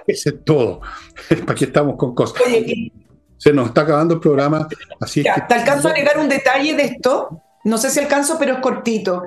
[0.07, 0.81] Ese es todo.
[1.47, 2.41] ¿Para qué estamos con cosas?
[3.37, 4.69] Se nos está acabando el programa,
[5.01, 7.41] así ya, Te alcanzo a agregar un detalle de esto.
[7.65, 9.25] No sé si alcanzo, pero es cortito.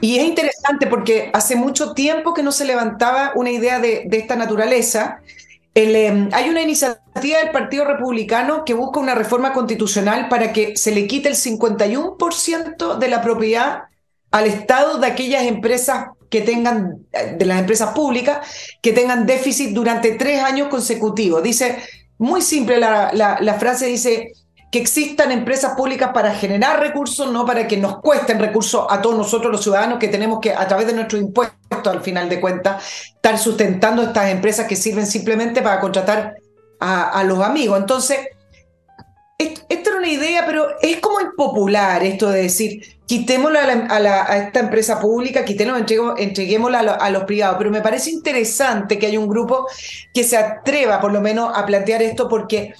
[0.00, 4.18] Y es interesante porque hace mucho tiempo que no se levantaba una idea de, de
[4.18, 5.20] esta naturaleza
[5.80, 10.90] Em, hay una iniciativa del Partido Republicano que busca una reforma constitucional para que se
[10.90, 13.84] le quite el 51% de la propiedad
[14.32, 18.44] al Estado de aquellas empresas que tengan, de las empresas públicas,
[18.82, 21.44] que tengan déficit durante tres años consecutivos.
[21.44, 21.78] Dice,
[22.18, 24.32] muy simple la, la frase, dice,
[24.70, 29.16] que existan empresas públicas para generar recursos, no para que nos cuesten recursos a todos
[29.16, 32.84] nosotros los ciudadanos que tenemos que, a través de nuestros impuestos, al final de cuentas,
[33.14, 36.34] estar sustentando estas empresas que sirven simplemente para contratar
[36.80, 37.78] a, los amigos.
[37.78, 38.18] Entonces,
[39.38, 45.00] esto, era una idea, pero es como impopular esto de decir, quitémoslo a, esta empresa
[45.00, 47.56] pública, quitémoslo, entreguémoslo a, los privados.
[47.58, 49.66] Pero me parece interesante que haya un grupo
[50.12, 52.74] que se atreva por lo menos a plantear esto porque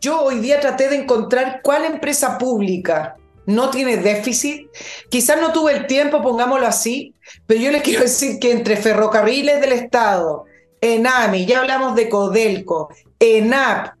[0.00, 3.16] yo hoy día traté de encontrar cuál empresa pública
[3.46, 4.68] no tiene déficit.
[5.10, 7.14] Quizás no tuve el tiempo, pongámoslo así,
[7.46, 10.44] pero yo les quiero decir que entre ferrocarriles del Estado,
[10.80, 12.88] ENAMI, ya hablamos de Codelco,
[13.18, 13.94] ENAP,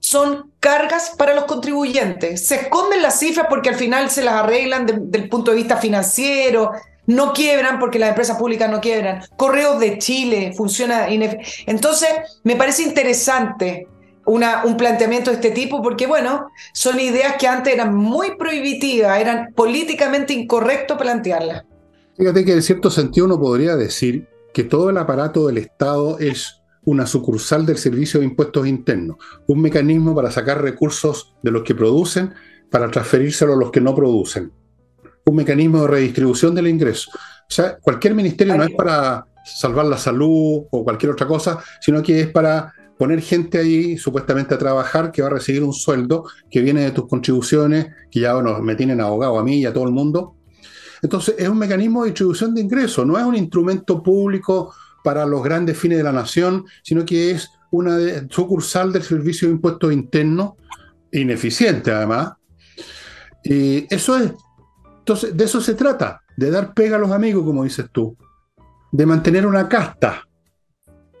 [0.00, 2.46] son cargas para los contribuyentes.
[2.46, 5.76] Se esconden las cifras porque al final se las arreglan desde el punto de vista
[5.78, 6.72] financiero,
[7.06, 9.22] no quiebran porque las empresas públicas no quiebran.
[9.36, 11.06] Correos de Chile funciona.
[11.08, 12.08] Entonces,
[12.42, 13.88] me parece interesante
[14.26, 19.20] una, un planteamiento de este tipo, porque bueno, son ideas que antes eran muy prohibitivas,
[19.20, 21.64] eran políticamente incorrecto plantearlas.
[22.16, 26.62] Fíjate que en cierto sentido uno podría decir que todo el aparato del Estado es
[26.84, 29.16] una sucursal del Servicio de Impuestos Internos,
[29.46, 32.34] un mecanismo para sacar recursos de los que producen
[32.70, 34.52] para transferírselo a los que no producen,
[35.24, 37.10] un mecanismo de redistribución del ingreso.
[37.14, 42.02] O sea, cualquier ministerio no es para salvar la salud o cualquier otra cosa, sino
[42.02, 46.24] que es para poner gente ahí supuestamente a trabajar que va a recibir un sueldo
[46.50, 49.72] que viene de tus contribuciones, que ya bueno, me tienen abogado a mí y a
[49.72, 50.36] todo el mundo.
[51.02, 55.42] Entonces es un mecanismo de distribución de ingresos, no es un instrumento público para los
[55.42, 57.98] grandes fines de la nación, sino que es una
[58.30, 60.52] sucursal del servicio de impuestos internos,
[61.12, 62.32] ineficiente además.
[63.42, 64.32] Y eso es.
[65.00, 68.16] Entonces, de eso se trata, de dar pega a los amigos, como dices tú,
[68.90, 70.26] de mantener una casta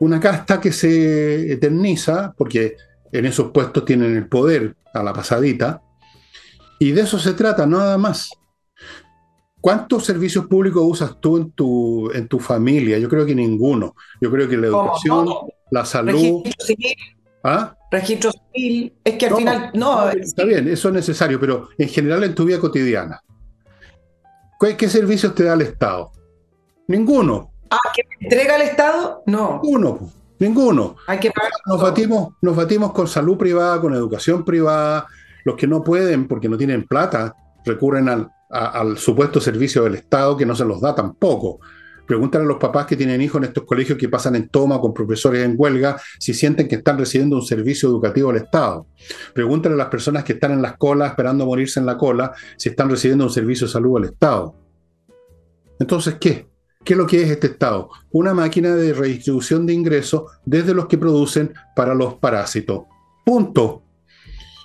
[0.00, 2.76] una casta que se eterniza, porque
[3.12, 5.82] en esos puestos tienen el poder a la pasadita,
[6.78, 8.30] y de eso se trata, nada más.
[9.60, 12.98] ¿Cuántos servicios públicos usas tú en tu, en tu familia?
[12.98, 13.94] Yo creo que ninguno.
[14.20, 15.26] Yo creo que la educación,
[15.70, 16.42] la salud.
[16.44, 16.96] Registro civil.
[17.42, 17.74] ¿Ah?
[17.90, 18.92] Registro civil.
[19.02, 19.70] Es que al final.
[19.72, 23.22] No, está bien, eso es necesario, pero en general en tu vida cotidiana.
[24.60, 26.10] ¿Qué, servicios te da el Estado?
[26.88, 27.53] Ninguno.
[27.74, 29.22] Ah, ¿que entrega el Estado?
[29.26, 29.60] No.
[29.62, 30.96] Ninguno, ninguno.
[31.06, 31.50] Hay que pagar.
[31.66, 35.06] Nos batimos, nos batimos con salud privada, con educación privada.
[35.44, 40.36] Los que no pueden porque no tienen plata recurren al, al supuesto servicio del Estado
[40.36, 41.60] que no se los da tampoco.
[42.06, 44.92] Pregúntale a los papás que tienen hijos en estos colegios que pasan en toma con
[44.92, 48.86] profesores en huelga si sienten que están recibiendo un servicio educativo del Estado.
[49.34, 52.68] Pregúntale a las personas que están en las colas esperando morirse en la cola si
[52.68, 54.54] están recibiendo un servicio de salud del Estado.
[55.78, 56.46] Entonces, ¿qué?
[56.84, 57.88] ¿Qué es lo que es este Estado?
[58.12, 62.82] Una máquina de redistribución de ingresos desde los que producen para los parásitos.
[63.24, 63.82] Punto.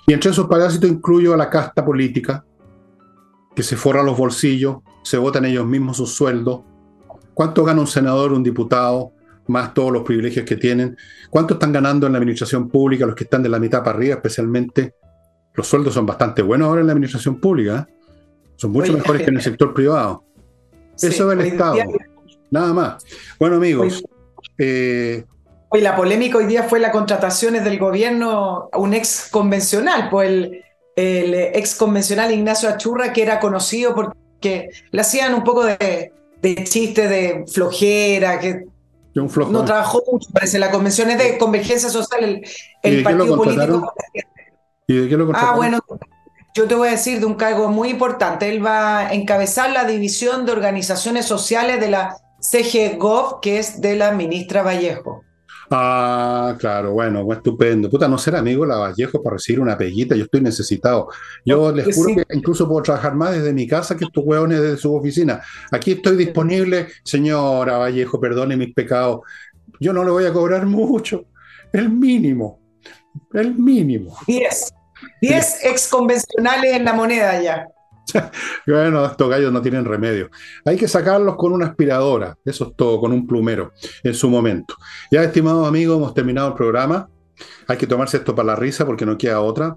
[0.06, 2.44] Y entre esos parásitos incluyo a la casta política,
[3.56, 6.60] que se forra los bolsillos, se votan ellos mismos sus sueldos.
[7.32, 9.12] ¿Cuánto gana un senador, un diputado,
[9.46, 10.98] más todos los privilegios que tienen?
[11.30, 14.16] ¿Cuánto están ganando en la administración pública los que están de la mitad para arriba,
[14.16, 14.94] especialmente?
[15.54, 17.88] Los sueldos son bastante buenos ahora en la administración pública.
[17.88, 17.94] ¿eh?
[18.56, 20.22] Son mucho mejores que en el sector privado.
[20.96, 21.78] Eso es el Estado.
[22.50, 23.04] Nada más.
[23.38, 24.02] Bueno, amigos.
[24.58, 25.24] Eh,
[25.68, 30.28] hoy la polémica hoy día fue las contrataciones del gobierno a un ex convencional, pues
[30.28, 30.64] el,
[30.96, 36.12] el ex convencional Ignacio Achurra, que era conocido porque le hacían un poco de,
[36.64, 38.64] chiste de flojera, que
[39.14, 42.42] no trabajó mucho, parece, la convención es de convergencia social,
[42.82, 43.92] el, partido político.
[44.86, 45.78] ¿Y de qué lo Ah, bueno,
[46.54, 48.48] yo te voy a decir de un cargo muy importante.
[48.48, 52.16] Él va a encabezar la división de organizaciones sociales de la
[52.50, 55.24] CGGOV, que es de la ministra Vallejo.
[55.72, 57.88] Ah, claro, bueno, estupendo.
[57.88, 61.08] Puta, no ser amigo la Vallejo para recibir una peguita, yo estoy necesitado.
[61.44, 64.78] Yo les juro que incluso puedo trabajar más desde mi casa que estos hueones desde
[64.78, 65.40] su oficina.
[65.70, 69.20] Aquí estoy disponible, señora Vallejo, perdone mis pecados.
[69.78, 71.26] Yo no le voy a cobrar mucho,
[71.72, 72.58] el mínimo,
[73.32, 74.18] el mínimo.
[74.26, 74.72] Diez,
[75.22, 77.68] diez ex convencionales en la moneda ya.
[78.66, 80.30] bueno, estos gallos no tienen remedio.
[80.64, 83.72] Hay que sacarlos con una aspiradora, eso es todo, con un plumero,
[84.02, 84.74] en su momento.
[85.10, 87.08] Ya, estimados amigos, hemos terminado el programa.
[87.66, 89.76] Hay que tomarse esto para la risa porque no queda otra.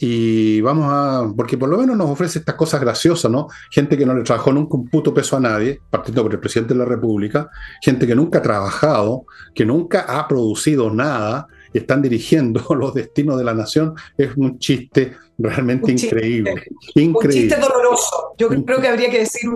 [0.00, 3.48] Y vamos a, porque por lo menos nos ofrece estas cosas graciosas, ¿no?
[3.70, 6.72] Gente que no le trabajó nunca un puto peso a nadie, partiendo por el presidente
[6.72, 7.50] de la República,
[7.82, 13.44] gente que nunca ha trabajado, que nunca ha producido nada, están dirigiendo los destinos de
[13.44, 16.64] la nación, es un chiste realmente increíble,
[16.96, 18.34] Un chiste doloroso.
[18.36, 19.48] Yo creo que habría que decir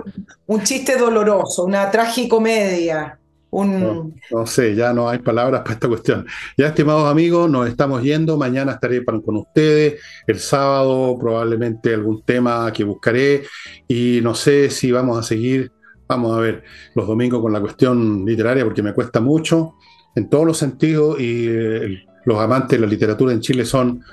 [0.47, 3.19] un, chiste doloroso, una tragicomedia.
[3.49, 4.19] Un...
[4.31, 6.25] No, sé, ya no hay palabras para esta cuestión.
[6.57, 8.37] Ya, estimados amigos, nos estamos yendo.
[8.37, 10.01] Mañana estaré con ustedes.
[10.25, 13.43] El sábado probablemente algún tema que buscaré.
[13.87, 15.71] Y no sé si vamos a seguir,
[16.07, 16.63] vamos a ver,
[16.95, 19.75] los domingos con la cuestión literaria porque me cuesta mucho
[20.15, 24.03] en todos los sentidos y eh, los amantes de la literatura en Chile son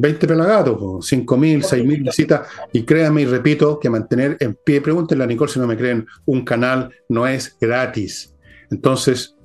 [0.00, 0.78] 20 pelagatos,
[1.12, 5.60] 5.000, 6.000 visitas, y créanme y repito que mantener en pie, pregúntenle a Nicole si
[5.60, 8.34] no me creen, un canal no es gratis.
[8.70, 9.36] Entonces,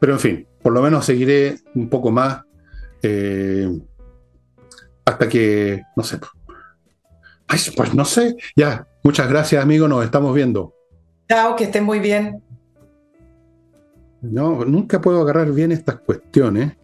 [0.00, 2.42] pero en fin, por lo menos seguiré un poco más
[3.02, 3.68] eh,
[5.04, 6.18] hasta que, no sé.
[7.46, 10.74] Ay, pues no sé, ya, muchas gracias amigos, nos estamos viendo.
[11.28, 12.42] Chao, que estén muy bien.
[14.22, 16.76] No, nunca puedo agarrar bien estas cuestiones.